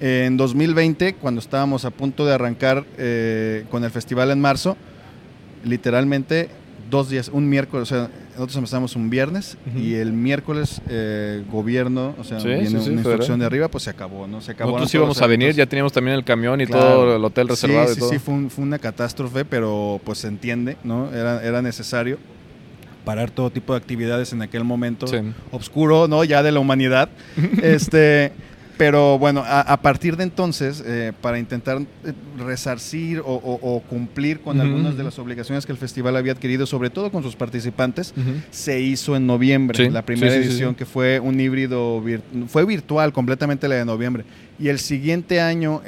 En 0.00 0.36
2020, 0.36 1.14
cuando 1.14 1.40
estábamos 1.40 1.84
a 1.84 1.90
punto 1.90 2.24
de 2.26 2.34
arrancar 2.34 2.84
eh, 2.98 3.64
con 3.70 3.84
el 3.84 3.90
festival 3.90 4.30
en 4.30 4.40
marzo, 4.40 4.76
literalmente 5.64 6.48
dos 6.92 7.08
días, 7.08 7.30
un 7.32 7.48
miércoles, 7.48 7.90
o 7.90 7.94
sea, 7.94 8.10
nosotros 8.32 8.54
empezamos 8.56 8.96
un 8.96 9.08
viernes 9.08 9.56
y 9.74 9.94
el 9.94 10.12
miércoles 10.12 10.82
eh, 10.90 11.42
gobierno, 11.50 12.14
o 12.18 12.22
sea, 12.22 12.36
viene 12.38 12.68
una 12.68 12.92
instrucción 12.92 13.40
de 13.40 13.46
arriba, 13.46 13.68
pues 13.68 13.84
se 13.84 13.90
acabó, 13.90 14.26
¿no? 14.26 14.42
Se 14.42 14.52
acabó. 14.52 14.72
Nosotros 14.72 14.94
íbamos 14.94 15.22
a 15.22 15.26
venir, 15.26 15.54
ya 15.54 15.64
teníamos 15.64 15.92
también 15.92 16.18
el 16.18 16.22
camión 16.22 16.60
y 16.60 16.66
todo 16.66 17.16
el 17.16 17.24
hotel 17.24 17.48
reservado. 17.48 17.88
Sí, 17.88 17.94
y 17.96 17.98
todo. 17.98 18.10
sí, 18.10 18.18
fue, 18.18 18.50
fue, 18.50 18.62
una 18.62 18.78
catástrofe, 18.78 19.46
pero 19.46 20.02
pues 20.04 20.18
se 20.18 20.28
entiende, 20.28 20.76
¿no? 20.84 21.10
Era, 21.12 21.42
era 21.42 21.62
necesario 21.62 22.18
parar 23.06 23.30
todo 23.30 23.50
tipo 23.50 23.72
de 23.72 23.78
actividades 23.78 24.34
en 24.34 24.42
aquel 24.42 24.62
momento 24.62 25.06
oscuro, 25.50 26.08
¿no? 26.08 26.24
Ya 26.24 26.42
de 26.42 26.52
la 26.52 26.60
humanidad. 26.60 27.08
este 27.62 28.32
pero 28.76 29.18
bueno, 29.18 29.44
a, 29.46 29.80
partir 29.80 30.16
de 30.16 30.24
entonces, 30.24 30.82
eh, 30.84 31.12
para 31.20 31.38
intentar 31.38 31.78
eh, 31.80 32.12
resarcir 32.38 33.22
o, 33.24 33.82
cumplir 33.88 34.40
con 34.40 34.60
algunas 34.60 34.96
de 34.96 35.04
las 35.04 35.18
obligaciones 35.18 35.66
que 35.66 35.72
el 35.72 35.78
festival 35.78 36.16
había 36.16 36.32
adquirido, 36.32 36.66
sobre 36.66 36.90
todo 36.90 37.10
con 37.10 37.22
sus 37.22 37.36
participantes, 37.36 38.14
se 38.50 38.80
hizo 38.80 39.16
en 39.16 39.26
noviembre, 39.26 39.90
la 39.90 40.04
primera 40.04 40.34
edición 40.34 40.74
que 40.74 40.86
fue 40.86 41.20
un 41.20 41.38
híbrido, 41.40 42.02
fue 42.48 42.64
virtual 42.64 43.12
completamente 43.12 43.68
la 43.68 43.76
de 43.76 43.84
noviembre. 43.84 44.24
Y 44.58 44.68
el 44.68 44.78
siguiente 44.78 45.40
año 45.40 45.82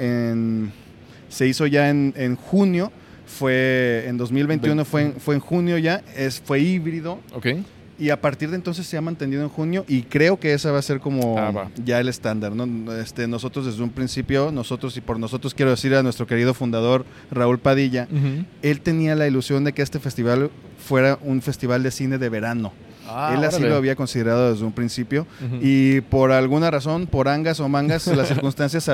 se 1.29 1.47
hizo 1.47 1.67
ya 1.67 1.91
en, 1.91 2.37
junio, 2.37 2.93
fue 3.27 4.05
en 4.07 4.17
2021, 4.17 4.85
fue 4.85 5.03
en, 5.03 5.15
fue 5.15 5.35
en 5.35 5.41
junio 5.41 5.79
ya, 5.79 6.03
es, 6.17 6.41
fue 6.41 6.61
híbrido. 6.61 7.21
Okay 7.33 7.65
y 7.99 8.11
a 8.11 8.21
partir 8.21 8.51
de 8.51 8.57
entonces 8.57 8.87
se 8.87 8.97
ha 8.97 9.01
mantenido 9.01 9.43
en 9.43 9.49
junio 9.49 9.85
y 9.89 10.03
creo 10.03 10.39
que 10.39 10.53
esa 10.53 10.73
va 10.73 10.79
a 10.79 10.83
ser 10.83 11.01
como 11.01 11.39
ah, 11.39 11.69
ya 11.85 12.01
el 12.01 12.09
estándar. 12.09 12.53
¿no? 12.55 12.93
Este, 12.95 13.27
nosotros 13.29 13.67
desde 13.67 13.83
un 13.83 13.91
principio, 13.91 14.51
nosotros 14.53 14.97
y 14.97 15.01
por 15.01 15.19
nosotros 15.19 15.55
quiero 15.55 15.71
decir 15.71 15.95
a 15.95 16.03
nuestro 16.03 16.27
querido 16.27 16.55
fundador 16.55 17.05
Raúl 17.31 17.59
Padilla, 17.59 18.09
él 18.63 18.81
tenía 18.81 19.15
la 19.15 19.27
ilusión 19.27 19.65
de 19.65 19.73
que 19.73 19.83
este 19.83 20.01
festival 20.01 20.51
fuera 20.85 21.19
un 21.23 21.43
festival 21.43 21.83
de 21.83 21.91
cine 21.91 22.19
de 22.19 22.29
verano. 22.29 22.73
Ah, 23.07 23.35
él 23.37 23.45
así 23.45 23.63
lo 23.63 23.77
había 23.77 23.97
considerado 23.97 24.51
desde 24.51 24.65
un 24.65 24.73
principio 24.73 25.27
y 25.61 26.01
por 26.03 26.33
alguna 26.33 26.71
razón, 26.71 27.07
por 27.07 27.29
angas 27.29 27.61
o 27.61 27.69
mangas, 27.69 28.07
las 28.09 28.29
circunstancias 28.35 28.89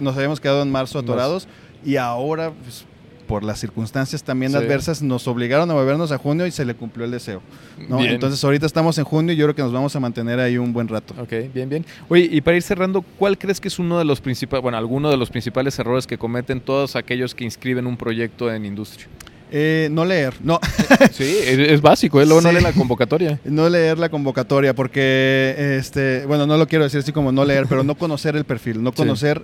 nos 0.00 0.16
habíamos 0.16 0.40
quedado 0.40 0.62
en 0.62 0.70
marzo 0.70 0.98
atorados 0.98 1.48
y 1.84 1.96
ahora 1.96 2.52
pues, 2.52 2.86
por 3.26 3.44
las 3.44 3.60
circunstancias 3.60 4.22
también 4.22 4.54
adversas, 4.54 5.02
nos 5.02 5.26
obligaron 5.28 5.70
a 5.70 5.74
movernos 5.74 6.12
a 6.12 6.18
junio 6.18 6.46
y 6.46 6.50
se 6.50 6.64
le 6.64 6.74
cumplió 6.74 7.04
el 7.04 7.10
deseo. 7.10 7.42
Entonces 7.78 8.42
ahorita 8.42 8.66
estamos 8.66 8.96
en 8.98 9.04
junio 9.04 9.32
y 9.34 9.36
yo 9.36 9.46
creo 9.46 9.54
que 9.54 9.62
nos 9.62 9.72
vamos 9.72 9.94
a 9.96 10.00
mantener 10.00 10.40
ahí 10.40 10.58
un 10.58 10.72
buen 10.72 10.88
rato. 10.88 11.14
Ok, 11.20 11.32
bien, 11.52 11.68
bien. 11.68 11.84
Oye, 12.08 12.28
y 12.30 12.40
para 12.40 12.56
ir 12.56 12.62
cerrando, 12.62 13.02
¿cuál 13.18 13.38
crees 13.38 13.60
que 13.60 13.68
es 13.68 13.78
uno 13.78 13.98
de 13.98 14.04
los 14.04 14.20
principales, 14.20 14.62
bueno, 14.62 14.78
alguno 14.78 15.10
de 15.10 15.16
los 15.16 15.30
principales 15.30 15.78
errores 15.78 16.06
que 16.06 16.18
cometen 16.18 16.60
todos 16.60 16.96
aquellos 16.96 17.34
que 17.34 17.44
inscriben 17.44 17.86
un 17.86 17.96
proyecto 17.96 18.52
en 18.52 18.64
industria? 18.64 19.08
Eh, 19.50 19.88
no 19.92 20.04
leer, 20.04 20.34
no. 20.40 20.58
Sí, 21.12 21.38
es, 21.46 21.80
básico, 21.80 22.20
¿eh? 22.20 22.26
luego 22.26 22.40
no 22.40 22.50
leer 22.50 22.62
la 22.62 22.72
convocatoria. 22.72 23.38
No 23.44 23.68
leer 23.68 23.98
la 23.98 24.08
convocatoria, 24.08 24.74
porque, 24.74 25.76
este, 25.78 26.26
bueno, 26.26 26.46
no 26.46 26.56
lo 26.56 26.66
quiero 26.66 26.84
decir 26.84 27.00
así 27.00 27.12
como 27.12 27.32
no 27.32 27.44
leer, 27.44 27.66
pero 27.68 27.84
no 27.84 27.94
conocer 27.94 28.36
el 28.36 28.44
perfil, 28.44 28.82
no 28.82 28.92
conocer 28.92 29.42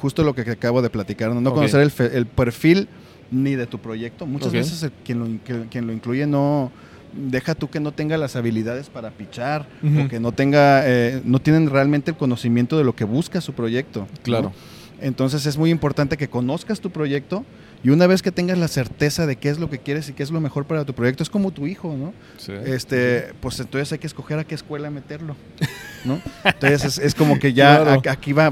justo 0.00 0.22
lo 0.22 0.34
que 0.34 0.42
acabo 0.42 0.82
de 0.82 0.90
platicar, 0.90 1.30
no, 1.30 1.54
conocer 1.54 1.80
el, 1.80 2.12
el 2.12 2.26
perfil 2.26 2.88
ni 3.34 3.56
de 3.56 3.66
tu 3.66 3.78
proyecto. 3.78 4.26
Muchas 4.26 4.52
veces 4.52 4.90
quien, 5.04 5.18
lo, 5.18 5.26
quien 5.70 5.86
lo 5.86 5.92
incluye 5.92 6.26
no 6.26 6.70
deja 7.16 7.54
tú 7.54 7.70
que 7.70 7.80
no 7.80 7.92
tenga 7.92 8.16
las 8.16 8.36
habilidades 8.36 8.88
para 8.88 9.10
pichar 9.10 9.66
o 9.82 10.08
que 10.08 10.20
no 10.20 10.32
tenga 10.32 10.82
eh, 10.84 11.20
no 11.24 11.38
tienen 11.38 11.70
realmente 11.70 12.10
el 12.10 12.16
conocimiento 12.16 12.76
de 12.76 12.84
lo 12.84 12.94
que 12.94 13.04
busca 13.04 13.40
su 13.40 13.52
proyecto. 13.52 14.08
Claro. 14.22 14.52
Entonces 15.00 15.46
es 15.46 15.58
muy 15.58 15.70
importante 15.70 16.16
que 16.16 16.28
conozcas 16.28 16.80
tu 16.80 16.90
proyecto 16.90 17.44
y 17.84 17.90
una 17.90 18.06
vez 18.06 18.22
que 18.22 18.32
tengas 18.32 18.56
la 18.56 18.66
certeza 18.66 19.26
de 19.26 19.36
qué 19.36 19.50
es 19.50 19.58
lo 19.58 19.68
que 19.68 19.78
quieres 19.78 20.08
y 20.08 20.14
qué 20.14 20.22
es 20.22 20.30
lo 20.30 20.40
mejor 20.40 20.64
para 20.64 20.86
tu 20.86 20.94
proyecto, 20.94 21.22
es 21.22 21.28
como 21.28 21.50
tu 21.50 21.66
hijo, 21.66 21.94
¿no? 21.94 22.14
Este, 22.64 23.34
pues 23.40 23.60
entonces 23.60 23.92
hay 23.92 23.98
que 23.98 24.06
escoger 24.06 24.38
a 24.38 24.44
qué 24.44 24.54
escuela 24.54 24.88
meterlo, 24.88 25.36
¿no? 26.06 26.18
Entonces 26.44 26.98
es, 26.98 27.14
como 27.14 27.38
que 27.38 27.52
ya 27.52 28.00
aquí 28.08 28.32
va, 28.32 28.50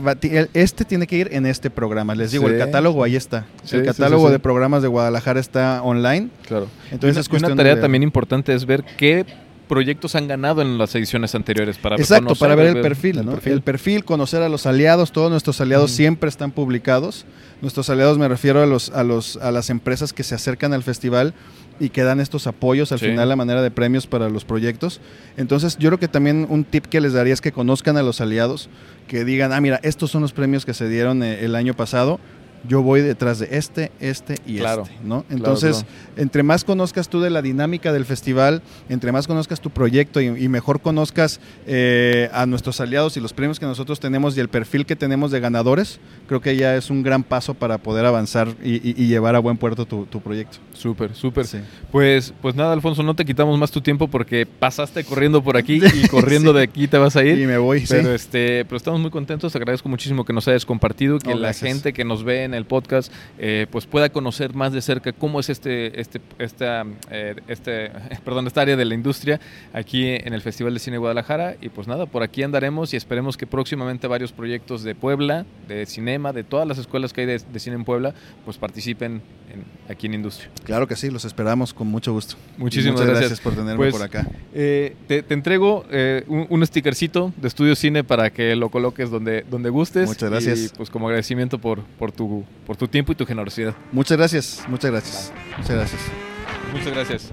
este 0.53 0.85
tiene 0.85 1.07
que 1.07 1.16
ir 1.16 1.31
en 1.33 1.47
este 1.47 1.71
programa. 1.71 2.14
Les 2.14 2.31
digo, 2.31 2.47
el 2.47 2.59
catálogo 2.59 3.03
ahí 3.03 3.16
está. 3.16 3.47
el 3.71 3.87
catálogo 3.87 4.31
de 4.31 4.38
programas 4.38 4.83
de 4.83 4.88
Guadalajara 4.88 5.40
está 5.40 5.83
online. 5.83 6.29
Claro. 6.47 6.68
Entonces 6.90 7.27
una, 7.31 7.47
una 7.47 7.57
tarea 7.57 7.81
también 7.81 8.03
importante 8.03 8.53
es 8.53 8.66
ver 8.66 8.85
qué 8.99 9.25
proyectos 9.73 10.15
han 10.17 10.29
ganado 10.29 10.61
en 10.61 10.77
las 10.77 10.95
ediciones 10.95 11.35
anteriores 11.35 11.79
para 11.79 11.97
Exacto, 11.97 12.35
para 12.35 12.55
ver 12.55 12.77
el, 12.77 12.83
perfil, 12.83 13.25
¿no? 13.25 13.39
el 13.43 13.63
perfil, 13.63 14.05
conocer 14.05 14.43
a 14.43 14.51
los 14.51 14.67
aliados, 14.67 15.13
todos 15.13 15.31
nuestros 15.31 15.63
aliados 15.63 15.91
siempre 15.91 16.29
están 16.29 16.51
publicados. 16.51 17.25
Nuestros 17.63 17.89
aliados 17.89 18.19
me 18.19 18.29
refiero 18.29 18.63
a 18.63 18.67
los 18.67 18.91
a 18.91 19.03
los 19.03 19.39
a 19.39 19.51
las 19.51 19.71
empresas 19.71 20.13
que 20.13 20.25
se 20.25 20.35
acercan 20.35 20.75
al 20.75 20.83
festival 20.83 21.33
y 21.81 21.89
que 21.89 22.03
dan 22.03 22.21
estos 22.21 22.47
apoyos 22.47 22.93
al 22.93 22.99
final 22.99 23.33
a 23.33 23.35
manera 23.35 23.63
de 23.63 23.71
premios 23.71 24.07
para 24.07 24.29
los 24.29 24.45
proyectos. 24.45 25.01
Entonces, 25.39 25.79
yo 25.79 25.89
creo 25.89 25.99
que 25.99 26.09
también 26.09 26.47
un 26.51 26.65
tip 26.65 26.85
que 26.85 27.01
les 27.01 27.15
daría 27.15 27.33
es 27.33 27.41
que 27.41 27.51
conozcan 27.51 27.97
a 27.97 28.03
los 28.03 28.21
aliados, 28.21 28.69
que 29.09 29.25
digan, 29.25 29.55
ah, 29.55 29.61
mira, 29.63 29.81
estos 29.83 30.11
son 30.11 30.21
los 30.21 30.35
premios 30.35 30.67
que 30.67 30.75
se 30.75 30.87
dieron 30.87 31.23
eh, 31.23 31.47
el 31.47 31.55
año 31.55 31.73
pasado, 31.73 32.21
yo 32.68 32.83
voy 32.83 33.01
detrás 33.01 33.38
de 33.38 33.48
este, 33.53 33.92
este 34.01 34.37
y 34.46 34.59
este, 34.59 34.90
¿no? 35.05 35.25
Entonces, 35.31 35.85
entre 36.16 36.42
más 36.42 36.64
conozcas 36.64 37.09
tú 37.09 37.20
de 37.20 37.31
la 37.31 37.42
dinámica 37.42 37.92
del 37.92 38.05
festival, 38.05 38.62
entre 38.88 39.12
más 39.12 39.27
conozcas 39.27 39.61
tu 39.61 39.70
proyecto 39.70 40.20
y, 40.20 40.53
mejor 40.53 40.81
conozcas 40.83 41.40
eh, 41.66 42.29
a 42.33 42.44
nuestros 42.44 42.81
aliados 42.81 43.16
y 43.16 43.20
los 43.20 43.33
premios 43.33 43.59
que 43.59 43.64
nosotros 43.64 44.01
tenemos 44.01 44.37
y 44.37 44.40
el 44.40 44.48
perfil 44.48 44.85
que 44.85 44.96
tenemos 44.96 45.31
de 45.31 45.40
ganadores, 45.40 45.98
creo 46.27 46.40
que 46.40 46.57
ya 46.57 46.77
es 46.77 46.90
un 46.90 47.03
gran 47.03 47.22
paso 47.22 47.55
para 47.55 47.79
poder 47.79 48.05
avanzar 48.05 48.48
y, 48.62 48.92
llevar 49.12 49.35
a 49.35 49.38
buen 49.38 49.57
puerto 49.57 49.87
tu, 49.87 50.20
proyecto. 50.20 50.59
Súper, 50.72 51.14
súper. 51.14 51.46
Pues, 51.90 52.33
pues 52.40 52.55
nada, 52.55 52.72
Alfonso, 52.72 53.03
no 53.03 53.14
te 53.14 53.25
quitamos 53.25 53.59
más 53.59 53.70
tu 53.70 53.81
tiempo 53.81 54.09
porque 54.09 54.46
pasaste 54.46 55.05
corriendo 55.05 55.42
por 55.42 55.57
aquí 55.57 55.81
y 55.94 56.09
corriendo 56.09 56.53
de 56.53 56.62
aquí 56.62 56.87
te 56.87 56.98
vas 56.98 57.16
a 57.16 57.25
ir. 57.25 57.38
Y 57.38 57.46
me 57.46 57.59
voy, 57.59 57.85
pero, 57.88 58.14
este, 58.14 58.64
pero 58.64 58.77
estamos 58.77 59.01
muy 59.01 59.11
contentos, 59.11 59.53
te 59.53 59.59
agradezco 59.59 59.88
muchísimo 59.88 60.25
que 60.25 60.33
nos 60.33 60.46
hayas 60.48 60.64
compartido, 60.64 61.18
que 61.18 61.35
la 61.35 61.53
gente 61.53 61.92
que 61.92 62.05
nos 62.05 62.25
ve 62.25 62.44
en 62.44 62.52
el 62.55 62.65
podcast 62.65 63.12
eh, 63.38 63.67
pues 63.71 63.87
pueda 63.87 64.11
conocer 64.11 64.55
más 64.55 64.73
de 64.73 64.81
cerca 64.81 65.12
cómo 65.12 65.41
es 65.41 65.51
este, 65.51 66.01
este, 66.01 66.21
esta, 66.38 66.85
eh, 67.11 67.37
este, 67.49 67.91
perdón, 68.25 68.47
esta 68.47 68.62
área 68.62 68.77
de 68.77 68.85
la 68.85 68.95
industria 68.95 69.41
aquí 69.73 70.07
en 70.07 70.33
el 70.33 70.43
Festival 70.43 70.75
de 70.75 70.81
Cine 70.81 70.99
Guadalajara. 70.99 71.57
Y 71.61 71.69
pues 71.69 71.88
nada, 71.88 72.07
por 72.07 72.23
aquí 72.23 72.43
andaremos 72.43 72.93
y 72.95 72.97
esperemos 72.97 73.37
que 73.37 73.47
próximamente 73.47 74.07
varios 74.07 74.33
proyectos 74.33 74.83
de 74.83 74.95
Puebla, 74.95 75.47
de 75.69 75.87
cinema, 75.87 76.33
de 76.33 76.45
todas 76.45 76.67
las 76.67 76.79
escuelas 76.79 77.12
que 77.12 77.23
hay 77.23 77.27
de, 77.27 77.61
cine 77.61 77.77
en 77.77 77.85
Puebla, 77.85 78.15
pues 78.45 78.59
participen 78.59 79.23
aquí 79.88 80.07
en 80.07 80.15
industria. 80.15 80.51
Claro 80.65 80.87
que 80.87 80.97
sí, 80.97 81.11
los 81.11 81.25
esperamos 81.25 81.75
con 81.75 81.88
mucho 81.88 82.12
gusto. 82.12 82.37
Muchísimas 82.57 83.01
gracias. 83.01 83.41
por 83.41 83.55
tenerme 83.55 83.77
pues, 83.77 83.93
por 83.93 84.03
acá. 84.03 84.27
Eh, 84.55 84.97
te, 85.07 85.25
entrego 85.29 85.85
un, 86.29 86.47
un, 86.49 86.67
stickercito 86.67 87.33
de 87.37 87.49
Estudio 87.49 87.75
Cine 87.77 88.05
para 88.05 88.31
que 88.31 88.57
lo 88.57 88.71
coloques 88.71 89.11
donde, 89.11 89.45
donde 89.51 89.71
gustes. 89.71 90.09
Muchas 90.09 90.31
gracias. 90.31 90.59
Y 90.59 90.69
pues 90.77 90.91
como 90.91 91.07
agradecimiento 91.09 91.59
por, 91.59 91.83
por 91.99 92.12
tu 92.12 92.45
por 92.67 92.77
tu 92.77 92.88
tiempo 92.88 93.12
y 93.12 93.15
tu 93.15 93.27
generosidad. 93.27 93.75
Muchas 93.93 94.17
gracias, 94.17 94.65
muchas 94.69 94.91
gracias. 94.91 95.33
Muchas 95.59 95.77
gracias. 95.77 96.01
Muchas 96.73 96.93
gracias. 96.93 97.33